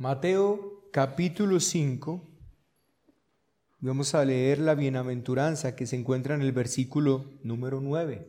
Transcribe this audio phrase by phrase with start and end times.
[0.00, 2.26] Mateo capítulo 5.
[3.80, 8.26] Vamos a leer la bienaventuranza que se encuentra en el versículo número 9.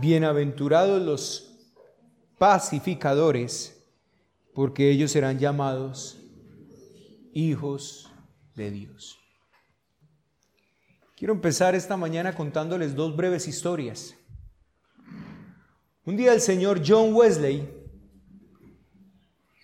[0.00, 1.58] Bienaventurados los
[2.38, 3.84] pacificadores,
[4.54, 6.22] porque ellos serán llamados
[7.34, 8.10] hijos
[8.54, 9.18] de Dios.
[11.18, 14.16] Quiero empezar esta mañana contándoles dos breves historias.
[16.04, 17.68] Un día el señor John Wesley,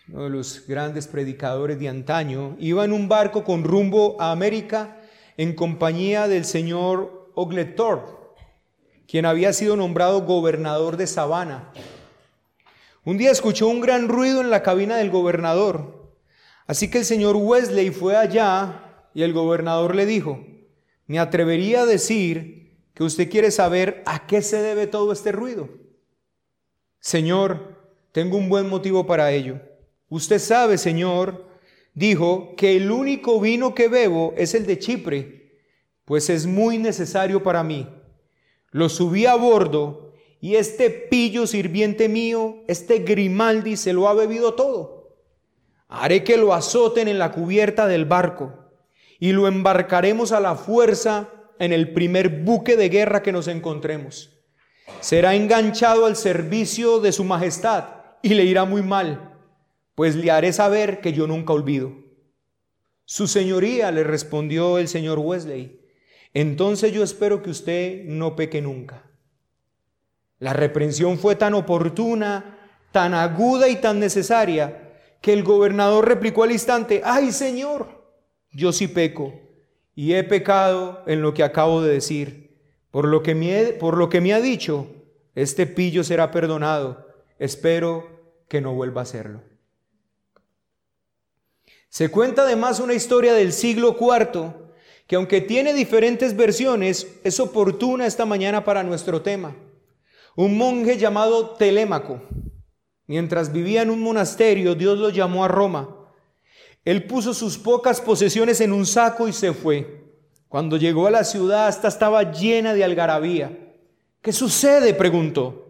[0.09, 5.01] uno de los grandes predicadores de antaño, iba en un barco con rumbo a América
[5.37, 8.07] en compañía del señor Ogletorp,
[9.09, 11.73] quien había sido nombrado gobernador de Savannah.
[13.05, 16.15] Un día escuchó un gran ruido en la cabina del gobernador,
[16.69, 20.47] así que el señor Wesley fue allá y el gobernador le dijo,
[21.09, 25.88] me atrevería a decir que usted quiere saber a qué se debe todo este ruido.
[27.09, 27.75] Señor,
[28.13, 29.59] tengo un buen motivo para ello.
[30.11, 31.47] Usted sabe, Señor,
[31.95, 35.57] dijo que el único vino que bebo es el de Chipre,
[36.05, 37.89] pues es muy necesario para mí.
[38.73, 44.53] Lo subí a bordo y este pillo sirviente mío, este Grimaldi, se lo ha bebido
[44.53, 45.17] todo.
[45.89, 48.69] Haré que lo azoten en la cubierta del barco
[49.19, 54.38] y lo embarcaremos a la fuerza en el primer buque de guerra que nos encontremos.
[55.01, 57.85] Será enganchado al servicio de su majestad
[58.23, 59.35] y le irá muy mal,
[59.95, 61.93] pues le haré saber que yo nunca olvido.
[63.05, 65.81] Su señoría, le respondió el señor Wesley,
[66.35, 69.05] entonces yo espero que usted no peque nunca.
[70.39, 72.59] La reprensión fue tan oportuna,
[72.93, 77.99] tan aguda y tan necesaria, que el gobernador replicó al instante, ay señor,
[78.53, 79.35] yo sí peco
[79.95, 82.48] y he pecado en lo que acabo de decir.
[82.91, 84.87] Por lo que me, ha dicho,
[85.35, 87.07] este pillo será perdonado.
[87.39, 89.43] Espero que no vuelva a hacerlo.
[91.89, 94.53] Se cuenta además una historia del siglo IV
[95.07, 99.57] que aunque tiene diferentes versiones, es oportuna esta mañana para nuestro tema.
[100.37, 102.21] Un monje llamado Telémaco,
[103.07, 105.99] mientras vivía en un monasterio, Dios lo llamó a Roma
[106.89, 110.08] él puso sus pocas posesiones en un saco y se fue.
[110.49, 113.57] Cuando llegó a la ciudad, esta estaba llena de algarabía.
[114.23, 114.95] ¿Qué sucede?
[114.95, 115.67] preguntó.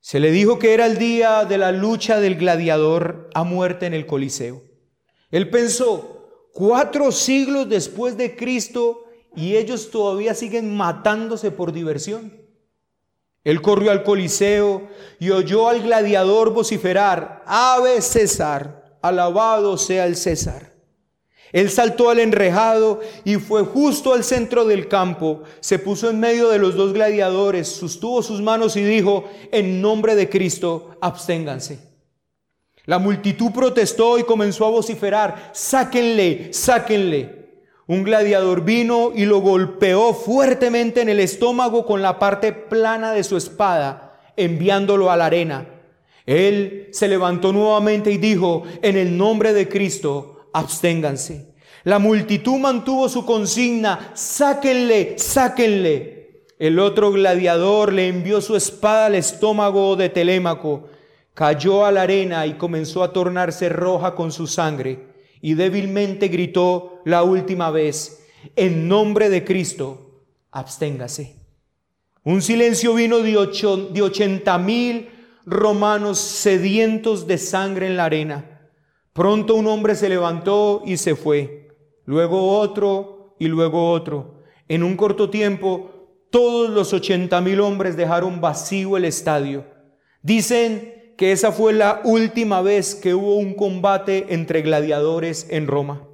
[0.00, 3.94] Se le dijo que era el día de la lucha del gladiador a muerte en
[3.94, 4.62] el Coliseo.
[5.30, 12.32] Él pensó, cuatro siglos después de Cristo y ellos todavía siguen matándose por diversión.
[13.42, 14.88] Él corrió al Coliseo
[15.18, 20.75] y oyó al gladiador vociferar, Ave César alabado sea el César.
[21.56, 26.50] Él saltó al enrejado y fue justo al centro del campo, se puso en medio
[26.50, 31.78] de los dos gladiadores, sostuvo sus manos y dijo, en nombre de Cristo, absténganse.
[32.84, 37.62] La multitud protestó y comenzó a vociferar, sáquenle, sáquenle.
[37.86, 43.24] Un gladiador vino y lo golpeó fuertemente en el estómago con la parte plana de
[43.24, 45.66] su espada, enviándolo a la arena.
[46.26, 51.54] Él se levantó nuevamente y dijo, en el nombre de Cristo, absténganse.
[51.84, 56.46] La multitud mantuvo su consigna, sáquenle, sáquenle.
[56.58, 60.88] El otro gladiador le envió su espada al estómago de Telémaco,
[61.34, 67.02] cayó a la arena y comenzó a tornarse roja con su sangre, y débilmente gritó
[67.04, 68.24] la última vez,
[68.56, 71.36] en nombre de Cristo, absténgase.
[72.24, 75.10] Un silencio vino de, ochenta mil
[75.44, 78.55] romanos sedientos de sangre en la arena.
[79.16, 81.70] Pronto un hombre se levantó y se fue,
[82.04, 84.42] luego otro y luego otro.
[84.68, 85.90] En un corto tiempo,
[86.30, 89.64] todos los ochenta mil hombres dejaron vacío el estadio.
[90.20, 96.06] Dicen que esa fue la última vez que hubo un combate entre gladiadores en Roma.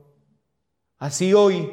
[0.96, 1.68] Así hoy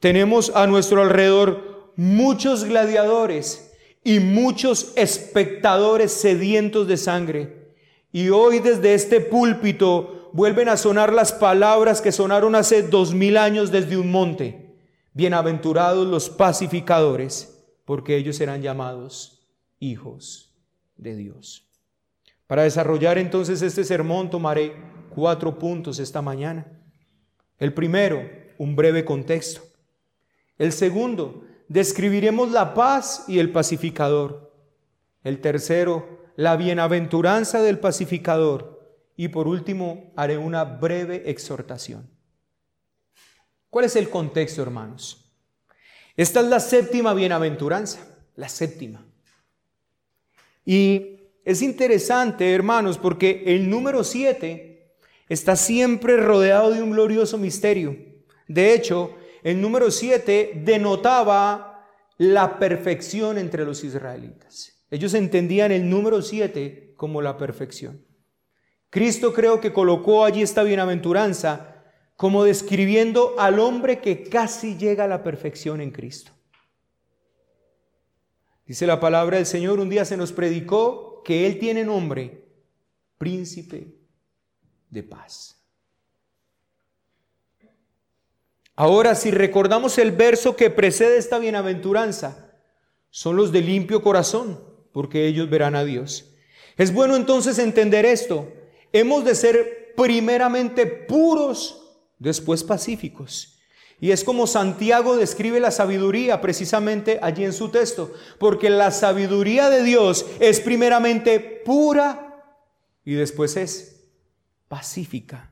[0.00, 7.76] tenemos a nuestro alrededor muchos gladiadores y muchos espectadores sedientos de sangre.
[8.10, 13.36] Y hoy desde este púlpito vuelven a sonar las palabras que sonaron hace dos mil
[13.36, 14.72] años desde un monte.
[15.12, 19.48] Bienaventurados los pacificadores, porque ellos serán llamados
[19.80, 20.54] hijos
[20.96, 21.68] de Dios.
[22.46, 24.76] Para desarrollar entonces este sermón tomaré
[25.12, 26.68] cuatro puntos esta mañana.
[27.58, 28.22] El primero,
[28.58, 29.62] un breve contexto.
[30.56, 34.52] El segundo, describiremos la paz y el pacificador.
[35.24, 38.77] El tercero, la bienaventuranza del pacificador.
[39.18, 42.08] Y por último, haré una breve exhortación.
[43.68, 45.28] ¿Cuál es el contexto, hermanos?
[46.16, 47.98] Esta es la séptima bienaventuranza,
[48.36, 49.04] la séptima.
[50.64, 54.94] Y es interesante, hermanos, porque el número 7
[55.28, 57.96] está siempre rodeado de un glorioso misterio.
[58.46, 61.88] De hecho, el número 7 denotaba
[62.18, 64.80] la perfección entre los israelitas.
[64.92, 68.06] Ellos entendían el número 7 como la perfección.
[68.90, 71.74] Cristo creo que colocó allí esta bienaventuranza
[72.16, 76.32] como describiendo al hombre que casi llega a la perfección en Cristo.
[78.66, 82.44] Dice la palabra del Señor, un día se nos predicó que Él tiene nombre,
[83.18, 83.94] príncipe
[84.90, 85.62] de paz.
[88.74, 92.52] Ahora, si recordamos el verso que precede esta bienaventuranza,
[93.10, 94.62] son los de limpio corazón,
[94.92, 96.34] porque ellos verán a Dios.
[96.76, 98.52] Es bueno entonces entender esto.
[98.92, 101.82] Hemos de ser primeramente puros,
[102.18, 103.58] después pacíficos.
[104.00, 109.70] Y es como Santiago describe la sabiduría precisamente allí en su texto, porque la sabiduría
[109.70, 112.44] de Dios es primeramente pura
[113.04, 114.04] y después es
[114.68, 115.50] pacífica.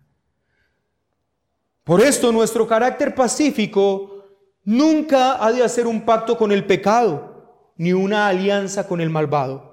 [1.82, 4.24] Por esto nuestro carácter pacífico
[4.64, 9.65] nunca ha de hacer un pacto con el pecado, ni una alianza con el malvado.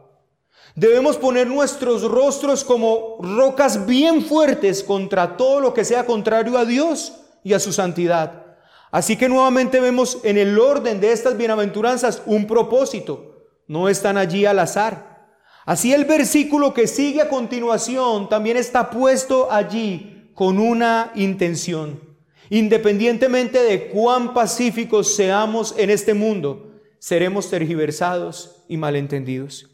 [0.75, 6.65] Debemos poner nuestros rostros como rocas bien fuertes contra todo lo que sea contrario a
[6.65, 8.57] Dios y a su santidad.
[8.89, 13.45] Así que nuevamente vemos en el orden de estas bienaventuranzas un propósito.
[13.67, 15.27] No están allí al azar.
[15.65, 22.01] Así el versículo que sigue a continuación también está puesto allí con una intención.
[22.49, 29.72] Independientemente de cuán pacíficos seamos en este mundo, seremos tergiversados y malentendidos.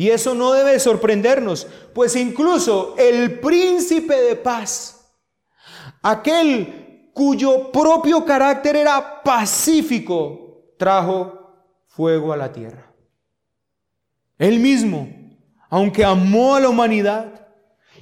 [0.00, 5.12] Y eso no debe sorprendernos, pues incluso el príncipe de paz,
[6.00, 11.52] aquel cuyo propio carácter era pacífico, trajo
[11.86, 12.90] fuego a la tierra.
[14.38, 15.06] Él mismo,
[15.68, 17.48] aunque amó a la humanidad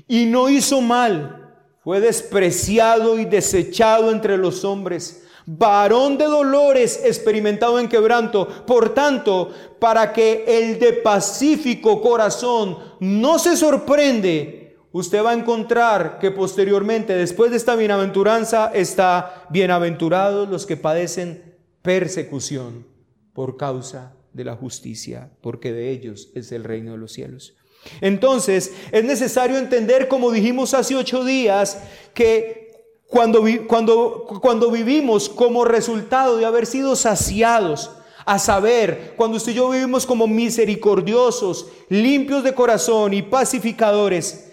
[0.06, 1.52] y no hizo mal,
[1.82, 8.46] fue despreciado y desechado entre los hombres varón de dolores experimentado en quebranto.
[8.66, 16.18] Por tanto, para que el de pacífico corazón no se sorprende, usted va a encontrar
[16.18, 22.86] que posteriormente, después de esta bienaventuranza, está bienaventurados los que padecen persecución
[23.32, 27.54] por causa de la justicia, porque de ellos es el reino de los cielos.
[28.02, 32.67] Entonces, es necesario entender, como dijimos hace ocho días, que
[33.08, 37.90] cuando, vivimos como resultado de haber sido saciados,
[38.26, 44.52] a saber, cuando usted y yo vivimos como misericordiosos, limpios de corazón y pacificadores,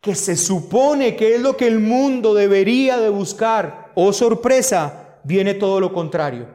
[0.00, 5.54] que se supone que es lo que el mundo debería de buscar, oh sorpresa, viene
[5.54, 6.48] todo lo contrario.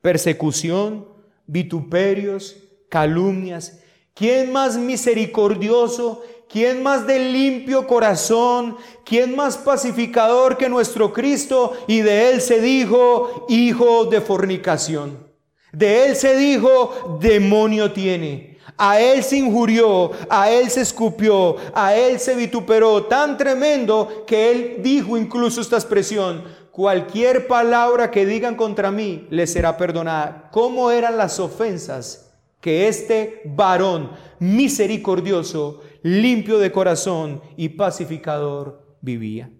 [0.00, 1.06] Persecución,
[1.46, 2.56] vituperios,
[2.88, 3.80] calumnias.
[4.14, 8.76] ¿Quién más misericordioso ¿Quién más de limpio corazón?
[9.04, 11.72] ¿Quién más pacificador que nuestro Cristo?
[11.88, 15.26] Y de él se dijo, hijo de fornicación.
[15.72, 18.58] De él se dijo, demonio tiene.
[18.78, 24.50] A él se injurió, a él se escupió, a él se vituperó, tan tremendo que
[24.50, 30.50] él dijo incluso esta expresión, cualquier palabra que digan contra mí le será perdonada.
[30.52, 32.25] ¿Cómo eran las ofensas
[32.66, 34.10] que este varón
[34.40, 39.52] misericordioso limpio de corazón y pacificador vivía.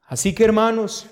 [0.00, 1.08] Así que hermanos,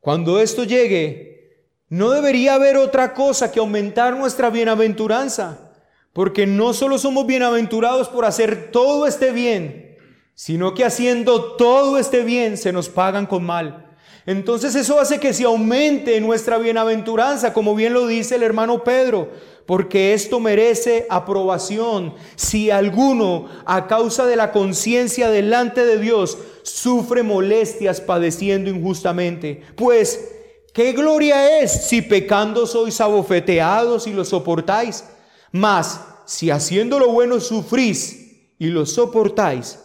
[0.00, 5.70] cuando esto llegue, no debería haber otra cosa que aumentar nuestra bienaventuranza,
[6.14, 9.98] porque no solo somos bienaventurados por hacer todo este bien,
[10.32, 13.91] sino que haciendo todo este bien se nos pagan con mal.
[14.26, 19.28] Entonces eso hace que se aumente nuestra bienaventuranza, como bien lo dice el hermano Pedro
[19.66, 27.22] porque esto merece aprobación si alguno, a causa de la conciencia delante de Dios, sufre
[27.22, 29.62] molestias padeciendo injustamente.
[29.76, 30.28] Pues,
[30.72, 35.04] ¿qué gloria es si pecando sois abofeteados y lo soportáis?
[35.52, 39.78] Mas, si haciendo lo bueno sufrís y lo soportáis,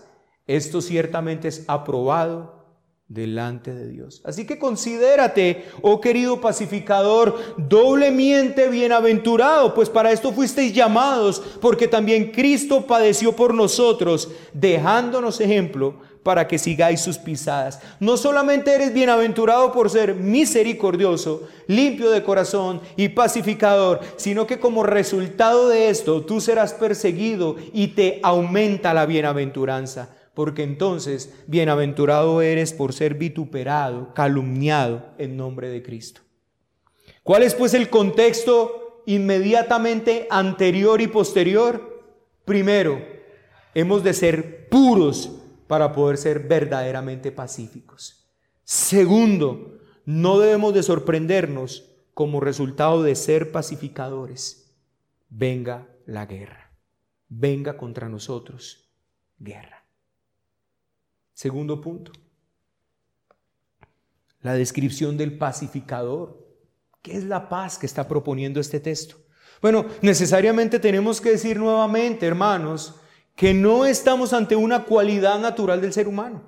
[0.48, 2.57] esto ciertamente es aprobado
[3.10, 4.22] delante de Dios.
[4.26, 12.32] Así que considérate, oh querido pacificador, doblemente bienaventurado, pues para esto fuisteis llamados, porque también
[12.32, 17.80] Cristo padeció por nosotros, dejándonos ejemplo para que sigáis sus pisadas.
[18.02, 24.84] No solamente eres bienaventurado por ser misericordioso, limpio de corazón y pacificador, sino que como
[24.84, 32.72] resultado de esto tú serás perseguido y te aumenta la bienaventuranza porque entonces bienaventurado eres
[32.72, 36.22] por ser vituperado, calumniado en nombre de Cristo.
[37.24, 42.04] ¿Cuál es pues el contexto inmediatamente anterior y posterior?
[42.46, 43.04] Primero,
[43.74, 45.32] hemos de ser puros
[45.66, 48.30] para poder ser verdaderamente pacíficos.
[48.64, 54.72] Segundo, no debemos de sorprendernos como resultado de ser pacificadores.
[55.30, 56.78] Venga la guerra,
[57.28, 58.88] venga contra nosotros
[59.40, 59.77] guerra.
[61.38, 62.12] Segundo punto,
[64.42, 66.44] la descripción del pacificador.
[67.04, 69.18] ¿Qué es la paz que está proponiendo este texto?
[69.62, 72.96] Bueno, necesariamente tenemos que decir nuevamente, hermanos,
[73.36, 76.42] que no estamos ante una cualidad natural del ser humano.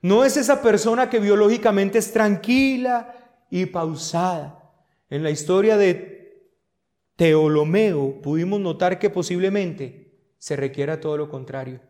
[0.00, 3.16] No es esa persona que biológicamente es tranquila
[3.50, 4.62] y pausada.
[5.10, 6.52] En la historia de
[7.16, 11.87] Teolomeo pudimos notar que posiblemente se requiera todo lo contrario.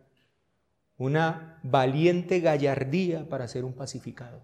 [0.99, 4.43] Una valiente gallardía para ser un pacificador.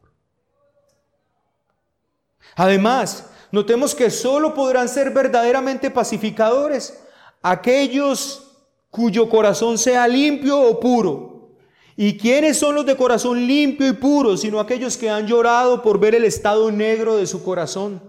[2.56, 7.02] Además, notemos que solo podrán ser verdaderamente pacificadores
[7.42, 8.52] aquellos
[8.90, 11.50] cuyo corazón sea limpio o puro.
[11.96, 15.98] ¿Y quiénes son los de corazón limpio y puro, sino aquellos que han llorado por
[15.98, 18.02] ver el estado negro de su corazón?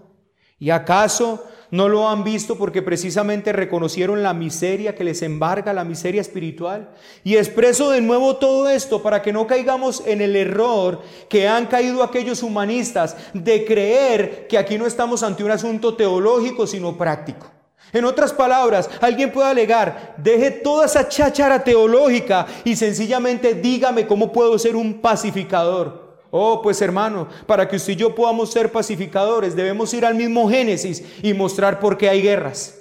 [0.58, 5.84] ¿Y acaso no lo han visto porque precisamente reconocieron la miseria que les embarga, la
[5.84, 6.90] miseria espiritual?
[7.24, 11.66] Y expreso de nuevo todo esto para que no caigamos en el error que han
[11.66, 17.50] caído aquellos humanistas de creer que aquí no estamos ante un asunto teológico, sino práctico.
[17.92, 24.32] En otras palabras, alguien puede alegar, deje toda esa cháchara teológica y sencillamente dígame cómo
[24.32, 26.05] puedo ser un pacificador.
[26.38, 30.50] Oh, pues hermano, para que usted y yo podamos ser pacificadores, debemos ir al mismo
[30.50, 32.74] Génesis y mostrar por qué hay guerras.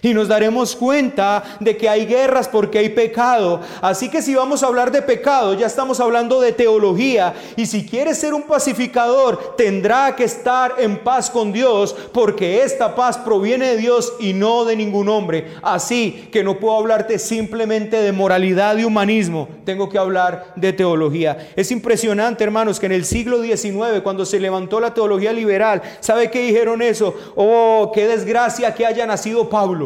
[0.00, 3.60] Y nos daremos cuenta de que hay guerras porque hay pecado.
[3.80, 7.34] Así que si vamos a hablar de pecado, ya estamos hablando de teología.
[7.56, 12.94] Y si quieres ser un pacificador, tendrá que estar en paz con Dios, porque esta
[12.94, 15.52] paz proviene de Dios y no de ningún hombre.
[15.62, 21.50] Así que no puedo hablarte simplemente de moralidad y humanismo, tengo que hablar de teología.
[21.56, 26.30] Es impresionante, hermanos, que en el siglo XIX, cuando se levantó la teología liberal, ¿sabe
[26.30, 27.14] qué dijeron eso?
[27.34, 29.81] Oh, qué desgracia que haya nacido Pablo.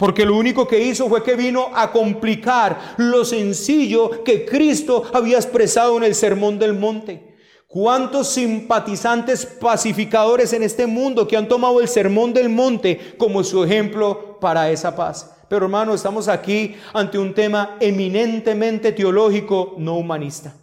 [0.00, 5.36] Porque lo único que hizo fue que vino a complicar lo sencillo que Cristo había
[5.36, 7.36] expresado en el Sermón del Monte.
[7.66, 13.62] ¿Cuántos simpatizantes pacificadores en este mundo que han tomado el Sermón del Monte como su
[13.62, 15.36] ejemplo para esa paz?
[15.50, 20.56] Pero hermano, estamos aquí ante un tema eminentemente teológico, no humanista.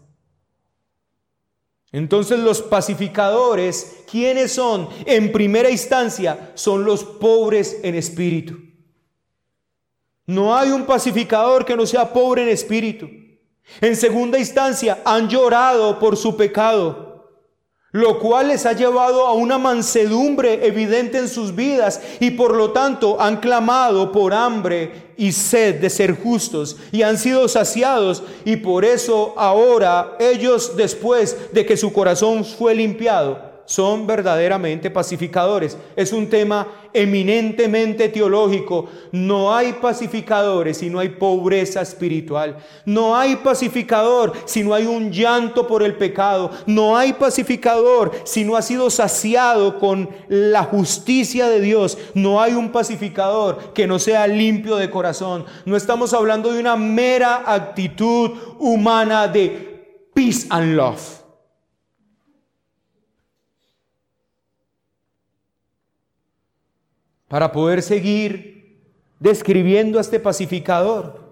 [1.92, 4.90] Entonces los pacificadores, ¿quiénes son?
[5.06, 8.67] En primera instancia, son los pobres en espíritu.
[10.28, 13.10] No hay un pacificador que no sea pobre en espíritu.
[13.80, 17.08] En segunda instancia, han llorado por su pecado,
[17.92, 22.72] lo cual les ha llevado a una mansedumbre evidente en sus vidas y por lo
[22.72, 28.58] tanto han clamado por hambre y sed de ser justos y han sido saciados y
[28.58, 35.78] por eso ahora ellos después de que su corazón fue limpiado, son verdaderamente pacificadores.
[35.98, 38.86] Es un tema eminentemente teológico.
[39.12, 42.58] No hay pacificadores si no hay pobreza espiritual.
[42.86, 46.50] No hay pacificador si no hay un llanto por el pecado.
[46.66, 51.98] No hay pacificador si no ha sido saciado con la justicia de Dios.
[52.14, 55.44] No hay un pacificador que no sea limpio de corazón.
[55.66, 61.27] No estamos hablando de una mera actitud humana de peace and love.
[67.28, 68.58] Para poder seguir
[69.20, 71.28] describiendo a este pacificador.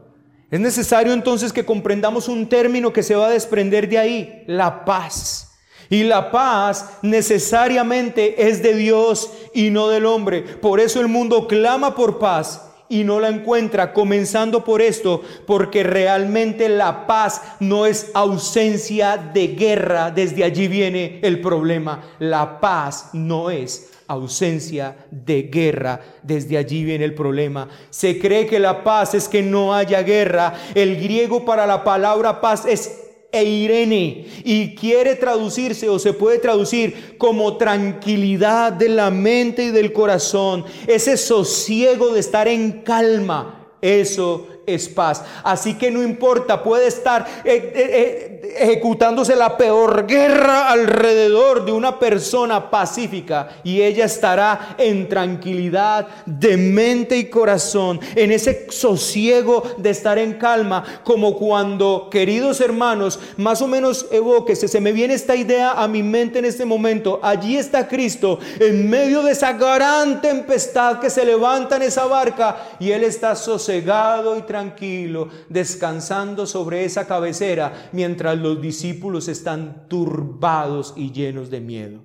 [0.51, 4.85] Es necesario entonces que comprendamos un término que se va a desprender de ahí, la
[4.85, 5.51] paz.
[5.89, 10.41] Y la paz necesariamente es de Dios y no del hombre.
[10.41, 15.83] Por eso el mundo clama por paz y no la encuentra, comenzando por esto, porque
[15.83, 22.03] realmente la paz no es ausencia de guerra, desde allí viene el problema.
[22.19, 26.01] La paz no es ausencia de guerra.
[26.23, 27.69] Desde allí viene el problema.
[27.89, 30.53] Se cree que la paz es que no haya guerra.
[30.73, 37.17] El griego para la palabra paz es eirene y quiere traducirse o se puede traducir
[37.17, 40.65] como tranquilidad de la mente y del corazón.
[40.87, 43.61] Ese sosiego de estar en calma.
[43.81, 45.23] Eso es paz.
[45.43, 51.71] Así que no importa, puede estar eh, eh, eh, ejecutándose la peor guerra alrededor de
[51.71, 59.63] una persona pacífica y ella estará en tranquilidad de mente y corazón, en ese sosiego
[59.77, 65.13] de estar en calma, como cuando, queridos hermanos, más o menos evóquese, se me viene
[65.13, 69.53] esta idea a mi mente en este momento, allí está Cristo en medio de esa
[69.53, 76.45] gran tempestad que se levanta en esa barca y Él está sosegado y tranquilo, descansando
[76.45, 82.03] sobre esa cabecera, mientras los discípulos están turbados y llenos de miedo.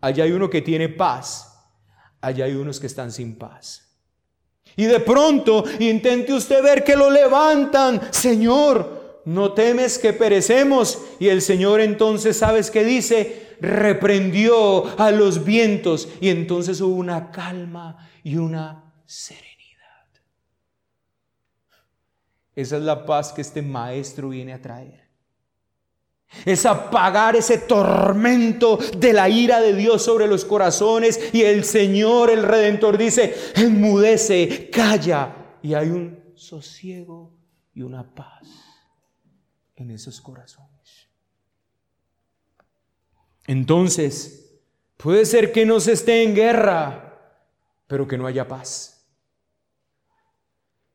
[0.00, 1.68] Allá hay uno que tiene paz,
[2.20, 3.88] allá hay unos que están sin paz.
[4.76, 11.02] Y de pronto intente usted ver que lo levantan, Señor, no temes que perecemos.
[11.18, 13.56] Y el Señor entonces, ¿sabes qué dice?
[13.60, 19.48] Reprendió a los vientos y entonces hubo una calma y una serenidad.
[22.54, 25.07] Esa es la paz que este maestro viene a traer.
[26.44, 32.30] Es apagar ese tormento de la ira de Dios sobre los corazones y el Señor,
[32.30, 35.58] el Redentor, dice, enmudece, calla.
[35.62, 37.32] Y hay un sosiego
[37.74, 38.46] y una paz
[39.76, 41.08] en esos corazones.
[43.46, 44.60] Entonces,
[44.96, 47.18] puede ser que no se esté en guerra,
[47.86, 48.97] pero que no haya paz.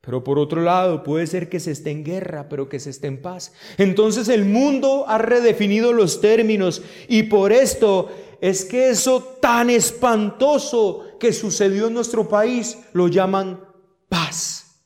[0.05, 3.07] Pero por otro lado, puede ser que se esté en guerra, pero que se esté
[3.07, 3.53] en paz.
[3.77, 8.09] Entonces el mundo ha redefinido los términos y por esto
[8.41, 13.61] es que eso tan espantoso que sucedió en nuestro país lo llaman
[14.09, 14.81] paz.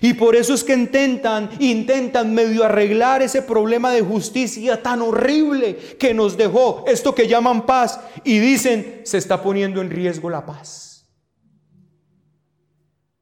[0.00, 5.76] Y por eso es que intentan, intentan medio arreglar ese problema de justicia tan horrible
[5.98, 10.46] que nos dejó esto que llaman paz y dicen se está poniendo en riesgo la
[10.46, 10.97] paz.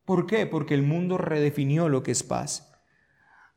[0.06, 0.46] ¿Por qué?
[0.46, 2.72] Porque el mundo redefinió lo que es paz.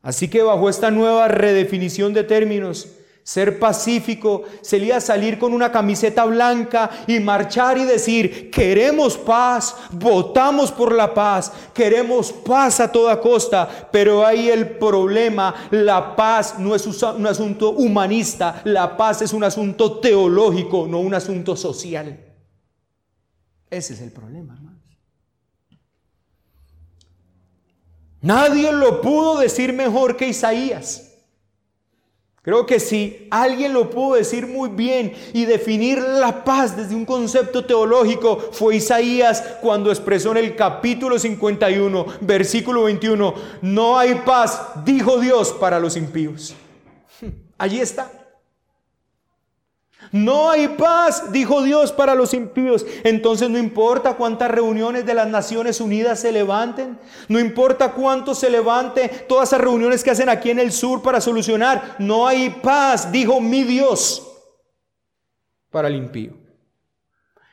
[0.02, 2.88] Así que bajo esta nueva redefinición de términos,
[3.22, 10.72] ser pacífico sería salir con una camiseta blanca y marchar y decir, queremos paz, votamos
[10.72, 16.74] por la paz, queremos paz a toda costa, pero ahí el problema, la paz no
[16.74, 22.18] es un asunto humanista, la paz es un asunto teológico, no un asunto social.
[23.70, 24.69] Ese es el problema.
[28.22, 31.06] Nadie lo pudo decir mejor que Isaías.
[32.42, 37.04] Creo que si alguien lo pudo decir muy bien y definir la paz desde un
[37.04, 44.84] concepto teológico, fue Isaías cuando expresó en el capítulo 51, versículo 21, no hay paz,
[44.86, 46.54] dijo Dios, para los impíos.
[47.58, 48.10] Allí está.
[50.12, 52.84] No hay paz, dijo Dios, para los impíos.
[53.04, 58.50] Entonces no importa cuántas reuniones de las Naciones Unidas se levanten, no importa cuánto se
[58.50, 63.12] levante todas esas reuniones que hacen aquí en el sur para solucionar, no hay paz,
[63.12, 64.26] dijo mi Dios,
[65.70, 66.32] para el impío.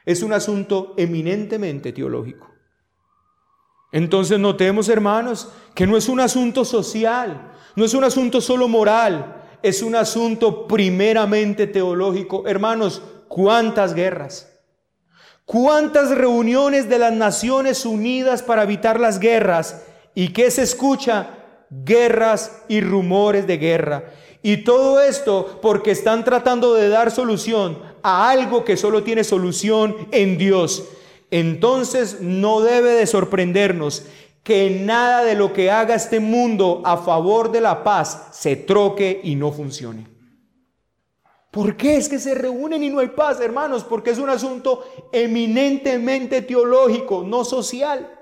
[0.04, 2.48] Es un asunto eminentemente teológico.
[3.92, 9.47] Entonces notemos, hermanos, que no es un asunto social, no es un asunto solo moral,
[9.64, 12.48] es un asunto primeramente teológico.
[12.48, 14.54] Hermanos, ¿cuántas guerras?
[15.46, 19.84] ¿Cuántas reuniones de las Naciones Unidas para evitar las guerras?
[20.14, 21.30] ¿Y qué se escucha?
[21.70, 24.04] Guerras y rumores de guerra.
[24.44, 29.96] Y todo esto porque están tratando de dar solución a algo que solo tiene solución
[30.12, 30.86] en Dios.
[31.32, 34.06] Entonces no debe de sorprendernos
[34.48, 39.20] que nada de lo que haga este mundo a favor de la paz se troque
[39.22, 40.08] y no funcione.
[41.52, 43.84] ¿Por qué es que se reúnen y no hay paz, hermanos?
[43.84, 48.17] Porque es un asunto eminentemente teológico, no social.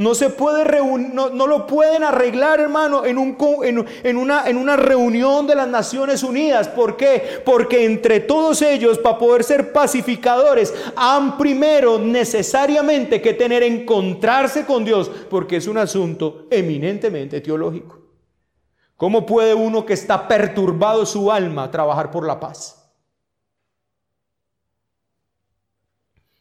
[0.00, 3.36] No se puede reunir, no, lo pueden arreglar, hermano, en, un,
[4.02, 6.68] en, una, en una reunión de las Naciones Unidas.
[6.68, 7.42] ¿Por qué?
[7.44, 14.86] Porque entre todos ellos, para poder ser pacificadores, han primero necesariamente que tener encontrarse con
[14.86, 17.98] Dios, porque es un asunto eminentemente teológico.
[18.96, 22.90] ¿Cómo puede uno que está perturbado su alma trabajar por la paz?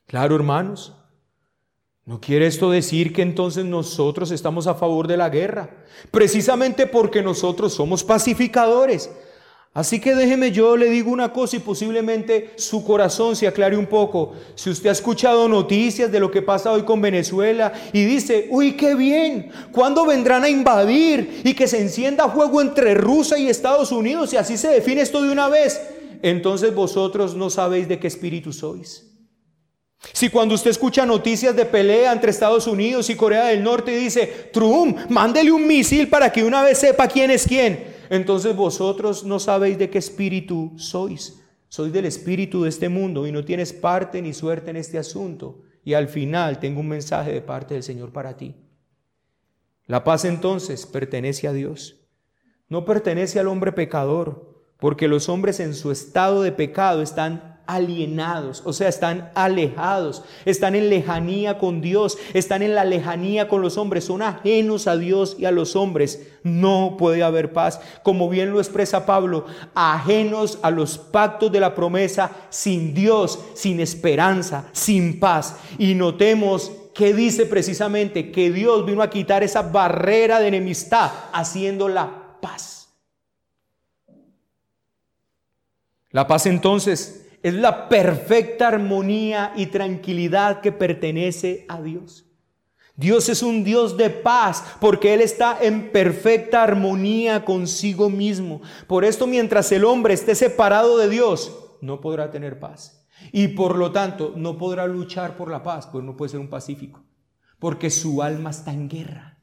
[0.05, 0.95] Claro, hermanos.
[2.09, 5.69] ¿No quiere esto decir que entonces nosotros estamos a favor de la guerra?
[6.09, 9.11] Precisamente porque nosotros somos pacificadores.
[9.75, 13.85] Así que déjeme yo le digo una cosa y posiblemente su corazón se aclare un
[13.85, 14.33] poco.
[14.55, 18.71] Si usted ha escuchado noticias de lo que pasa hoy con Venezuela y dice, uy,
[18.71, 23.91] qué bien, ¿cuándo vendrán a invadir y que se encienda fuego entre Rusia y Estados
[23.91, 25.79] Unidos y así se define esto de una vez?
[26.23, 29.08] Entonces vosotros no sabéis de qué espíritu sois.
[30.13, 34.03] Si cuando usted escucha noticias de pelea entre Estados Unidos y Corea del Norte y
[34.03, 39.23] dice, Trump, mándele un misil para que una vez sepa quién es quién, entonces vosotros
[39.23, 41.35] no sabéis de qué espíritu sois.
[41.67, 45.61] Sois del espíritu de este mundo y no tienes parte ni suerte en este asunto.
[45.83, 48.55] Y al final tengo un mensaje de parte del Señor para ti.
[49.85, 51.99] La paz entonces pertenece a Dios.
[52.67, 58.63] No pertenece al hombre pecador, porque los hombres en su estado de pecado están alienados,
[58.65, 63.77] o sea, están alejados, están en lejanía con Dios, están en la lejanía con los
[63.77, 66.27] hombres, son ajenos a Dios y a los hombres.
[66.41, 71.75] No puede haber paz, como bien lo expresa Pablo, ajenos a los pactos de la
[71.75, 75.57] promesa, sin Dios, sin esperanza, sin paz.
[75.77, 81.87] Y notemos que dice precisamente que Dios vino a quitar esa barrera de enemistad, haciendo
[81.87, 82.89] la paz.
[86.09, 92.25] La paz entonces es la perfecta armonía y tranquilidad que pertenece a Dios.
[92.95, 98.61] Dios es un Dios de paz porque Él está en perfecta armonía consigo mismo.
[98.87, 103.07] Por esto mientras el hombre esté separado de Dios, no podrá tener paz.
[103.31, 106.49] Y por lo tanto, no podrá luchar por la paz, pues no puede ser un
[106.49, 107.03] pacífico,
[107.57, 109.38] porque su alma está en guerra.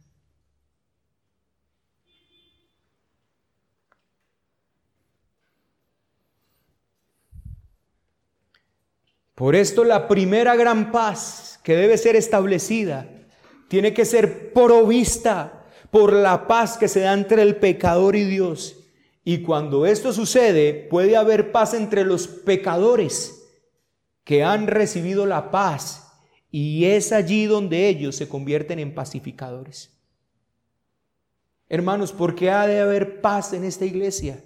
[9.36, 13.06] Por esto la primera gran paz que debe ser establecida
[13.68, 18.78] tiene que ser provista por la paz que se da entre el pecador y Dios.
[19.24, 23.46] Y cuando esto sucede, puede haber paz entre los pecadores
[24.24, 26.14] que han recibido la paz
[26.50, 30.00] y es allí donde ellos se convierten en pacificadores.
[31.68, 34.42] Hermanos, ¿por qué ha de haber paz en esta iglesia?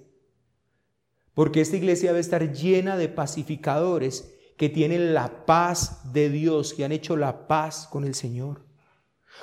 [1.33, 6.85] Porque esta iglesia debe estar llena de pacificadores que tienen la paz de Dios, que
[6.85, 8.61] han hecho la paz con el Señor.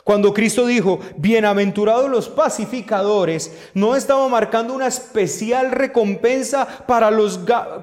[0.04, 7.40] Cuando Cristo dijo, bienaventurados los pacificadores, no estaba marcando una especial recompensa para, los,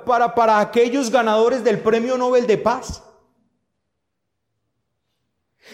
[0.07, 3.03] para, para aquellos ganadores del Premio Nobel de Paz.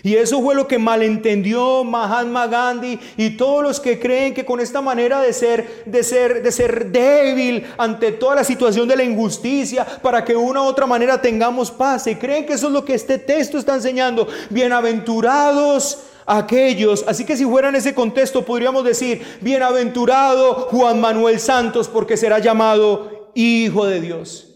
[0.03, 4.61] Y eso fue lo que malentendió Mahatma Gandhi y todos los que creen que con
[4.61, 9.05] esta manera de ser, de ser, de ser débil ante toda la situación de la
[9.05, 12.85] injusticia, para que una u otra manera tengamos paz, y creen que eso es lo
[12.85, 14.27] que este texto está enseñando.
[14.49, 21.89] Bienaventurados aquellos, así que si fuera en ese contexto podríamos decir, bienaventurado Juan Manuel Santos,
[21.89, 24.50] porque será llamado Hijo de Dios.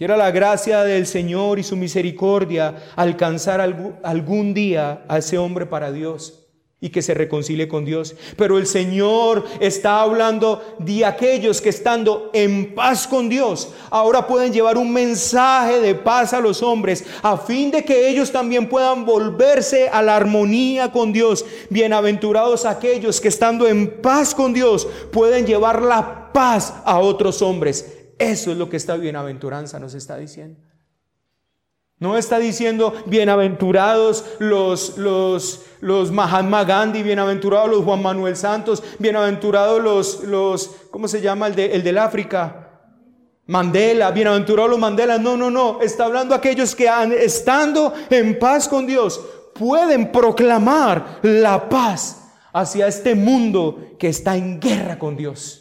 [0.00, 3.60] Quiera la gracia del Señor y su misericordia alcanzar
[4.02, 6.46] algún día a ese hombre para Dios
[6.80, 8.16] y que se reconcilie con Dios.
[8.38, 14.54] Pero el Señor está hablando de aquellos que estando en paz con Dios, ahora pueden
[14.54, 19.04] llevar un mensaje de paz a los hombres, a fin de que ellos también puedan
[19.04, 21.44] volverse a la armonía con Dios.
[21.68, 27.99] Bienaventurados aquellos que estando en paz con Dios pueden llevar la paz a otros hombres.
[28.20, 30.60] Eso es lo que esta bienaventuranza nos está diciendo.
[31.98, 39.82] No está diciendo bienaventurados los, los, los Mahatma Gandhi, bienaventurados los Juan Manuel Santos, bienaventurados
[39.82, 42.82] los, los ¿cómo se llama el, de, el del África?
[43.46, 45.16] Mandela, bienaventurados los Mandela.
[45.16, 45.80] No, no, no.
[45.80, 49.18] Está hablando aquellos que estando en paz con Dios
[49.54, 55.59] pueden proclamar la paz hacia este mundo que está en guerra con Dios.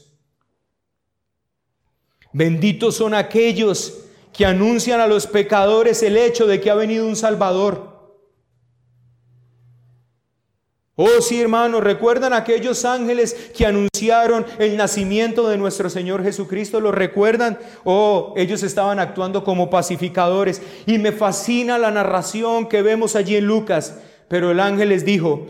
[2.31, 7.15] Benditos son aquellos que anuncian a los pecadores el hecho de que ha venido un
[7.15, 7.89] Salvador.
[11.01, 16.81] Oh sí, hermanos, ¿recuerdan aquellos ángeles que anunciaron el nacimiento de nuestro Señor Jesucristo?
[16.81, 17.57] ¿Lo recuerdan?
[17.85, 20.61] Oh, ellos estaban actuando como pacificadores.
[20.85, 23.97] Y me fascina la narración que vemos allí en Lucas.
[24.27, 25.47] Pero el ángel les dijo,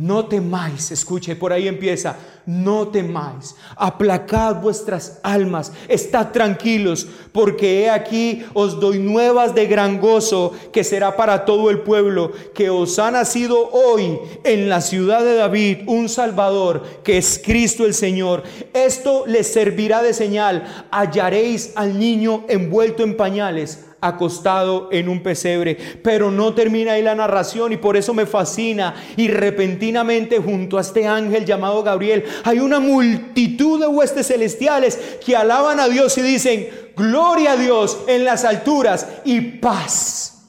[0.00, 7.90] no temáis, escuche, por ahí empieza, no temáis, aplacad vuestras almas, estad tranquilos, porque he
[7.90, 12.98] aquí os doy nuevas de gran gozo, que será para todo el pueblo, que os
[12.98, 18.42] ha nacido hoy en la ciudad de David un Salvador, que es Cristo el Señor.
[18.72, 25.76] Esto les servirá de señal, hallaréis al niño envuelto en pañales acostado en un pesebre.
[26.02, 28.94] Pero no termina ahí la narración y por eso me fascina.
[29.16, 35.36] Y repentinamente junto a este ángel llamado Gabriel hay una multitud de huestes celestiales que
[35.36, 40.48] alaban a Dios y dicen, gloria a Dios en las alturas y paz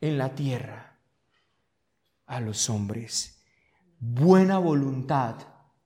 [0.00, 0.98] en la tierra
[2.26, 3.42] a los hombres.
[3.98, 5.36] Buena voluntad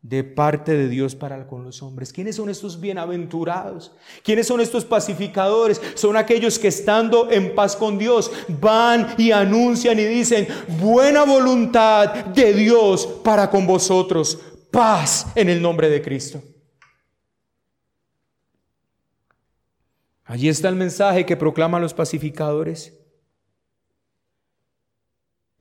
[0.04, 2.12] de parte de Dios para con los hombres.
[2.12, 3.90] ¿Quiénes son estos bienaventurados?
[4.22, 5.80] ¿Quiénes son estos pacificadores?
[5.94, 10.46] Son aquellos que estando en paz con Dios van y anuncian y dicen,
[10.78, 14.38] buena voluntad de Dios para con vosotros,
[14.70, 16.42] paz en el nombre de Cristo.
[20.26, 22.92] Allí está el mensaje que proclaman los pacificadores.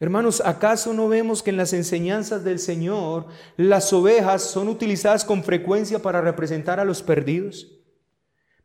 [0.04, 5.46] Hermanos, ¿acaso no vemos que en las enseñanzas del Señor las ovejas son utilizadas con
[5.46, 7.72] frecuencia para representar a los perdidos?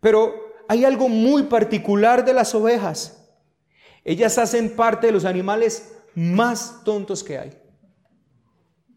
[0.00, 0.34] Pero
[0.66, 3.24] hay algo muy particular de las ovejas.
[4.04, 7.56] Ellas hacen parte de los animales más tontos que hay.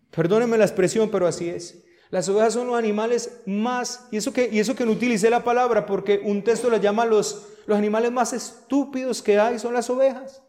[0.10, 1.84] Perdónenme la expresión, pero así es.
[2.10, 5.44] Las ovejas son los animales más, y eso que, y eso que no utilicé la
[5.44, 9.92] palabra, porque un texto las llama los, los animales más estúpidos que hay, son las
[9.92, 10.42] ovejas.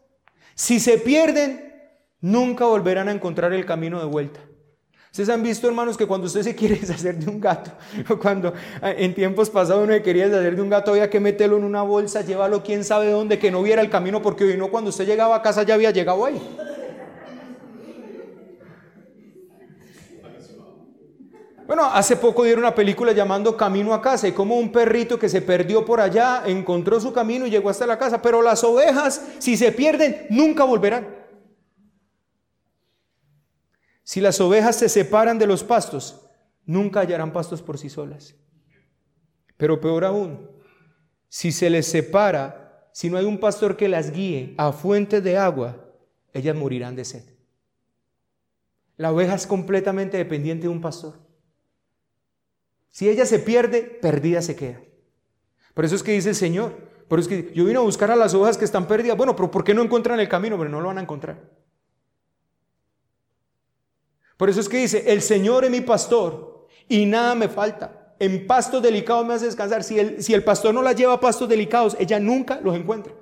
[0.55, 1.72] Si se pierden,
[2.23, 4.39] nunca volverán a encontrar el camino de vuelta.
[5.11, 7.71] Ustedes han visto, hermanos, que cuando usted se quiere deshacer de un gato,
[8.09, 11.19] o cuando ah, en tiempos pasados uno se quería deshacer de un gato, había que
[11.19, 14.57] meterlo en una bolsa, llevarlo quién sabe dónde, que no viera el camino, porque hoy
[14.57, 16.41] no, cuando usted llegaba a casa ya había llegado ahí.
[21.67, 25.29] Bueno, hace poco dieron una película llamando Camino a casa y como un perrito que
[25.29, 29.21] se perdió por allá encontró su camino y llegó hasta la casa, pero las ovejas,
[29.39, 31.22] si se pierden, nunca volverán.
[34.03, 36.25] Si las ovejas se separan de los pastos,
[36.65, 38.35] nunca hallarán pastos por sí solas.
[39.57, 40.49] Pero peor aún,
[41.29, 45.37] si se les separa, si no hay un pastor que las guíe a fuente de
[45.37, 45.89] agua,
[46.33, 47.23] ellas morirán de sed.
[48.97, 51.19] La oveja es completamente dependiente de un pastor.
[52.89, 54.81] Si ella se pierde, perdida se queda.
[55.73, 56.91] Por eso es que dice el Señor.
[57.07, 59.17] Por eso es que yo vine a buscar a las ovejas que están perdidas.
[59.17, 60.57] Bueno, pero ¿por qué no encuentran el camino?
[60.57, 61.41] Pero no lo van a encontrar.
[64.37, 68.15] Por eso es que dice, el Señor es mi pastor y nada me falta.
[68.19, 69.83] En pastos delicados me hace descansar.
[69.83, 73.13] Si el, si el pastor no la lleva a pastos delicados, ella nunca los encuentra.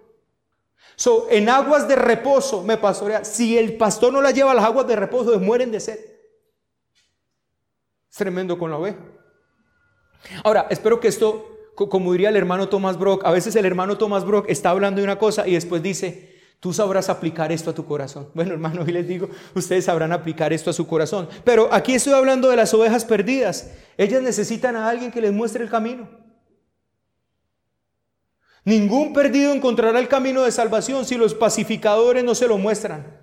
[0.96, 3.24] So, en aguas de reposo me pastorea.
[3.26, 6.00] Si el pastor no la lleva a las aguas de reposo, mueren de sed.
[8.10, 9.00] Es tremendo con la oveja.
[10.44, 14.26] Ahora, espero que esto, como diría el hermano Thomas Brock, a veces el hermano Thomas
[14.26, 16.31] Brock está hablando de una cosa y después dice,
[16.62, 18.30] Tú sabrás aplicar esto a tu corazón.
[18.36, 21.28] Bueno, hermano, hoy les digo, ustedes sabrán aplicar esto a su corazón.
[21.44, 23.72] Pero aquí estoy hablando de las ovejas perdidas.
[23.98, 26.08] Ellas necesitan a alguien que les muestre el camino.
[28.64, 33.20] Ningún perdido encontrará el camino de salvación si los pacificadores no se lo muestran.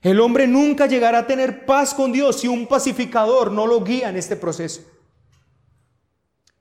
[0.00, 4.08] El hombre nunca llegará a tener paz con Dios si un pacificador no lo guía
[4.08, 4.82] en este proceso.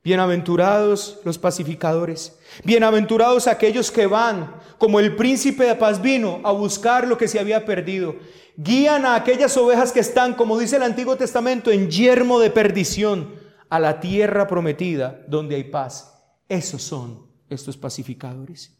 [0.07, 2.39] Bienaventurados los pacificadores.
[2.63, 7.41] Bienaventurados aquellos que van, como el príncipe de paz vino, a buscar lo que se
[7.41, 8.15] había perdido.
[8.55, 13.35] Guían a aquellas ovejas que están, como dice el Antiguo Testamento, en yermo de perdición,
[13.69, 16.17] a la tierra prometida donde hay paz.
[16.47, 18.76] Esos son estos pacificadores.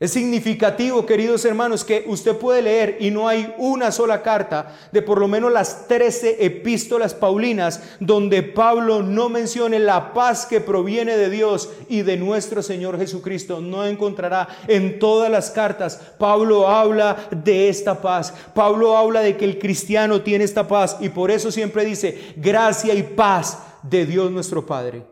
[0.00, 5.02] Es significativo, queridos hermanos, que usted puede leer y no hay una sola carta de
[5.02, 11.16] por lo menos las 13 epístolas paulinas donde Pablo no mencione la paz que proviene
[11.16, 13.60] de Dios y de nuestro Señor Jesucristo.
[13.60, 16.00] No encontrará en todas las cartas.
[16.16, 18.32] Pablo habla de esta paz.
[18.54, 22.94] Pablo habla de que el cristiano tiene esta paz y por eso siempre dice gracia
[22.94, 25.02] y paz de Dios nuestro Padre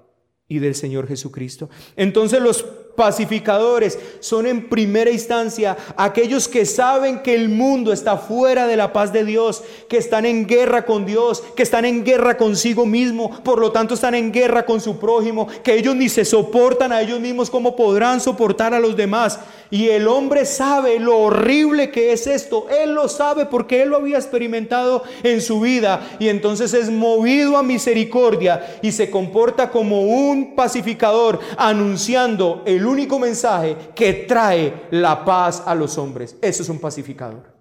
[0.47, 1.69] y del Señor Jesucristo.
[1.97, 2.65] Entonces los
[2.97, 8.93] pacificadores son en primera instancia aquellos que saben que el mundo está fuera de la
[8.93, 13.31] paz de Dios, que están en guerra con Dios, que están en guerra consigo mismo,
[13.45, 17.03] por lo tanto están en guerra con su prójimo, que ellos ni se soportan a
[17.03, 19.39] ellos mismos, como podrán soportar a los demás?
[19.71, 23.97] Y el hombre sabe lo horrible que es esto, él lo sabe porque él lo
[23.97, 30.03] había experimentado en su vida y entonces es movido a misericordia y se comporta como
[30.03, 36.37] un pacificador anunciando el único mensaje que trae la paz a los hombres.
[36.41, 37.55] Eso es un pacificador.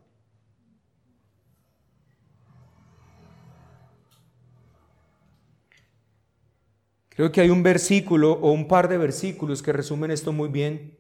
[7.10, 10.98] Creo que hay un versículo o un par de versículos que resumen esto muy bien.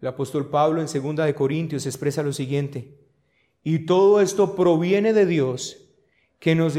[0.00, 2.96] El apóstol Pablo en 2 de Corintios expresa lo siguiente:
[3.64, 5.78] "Y todo esto proviene de Dios,
[6.38, 6.74] que nos,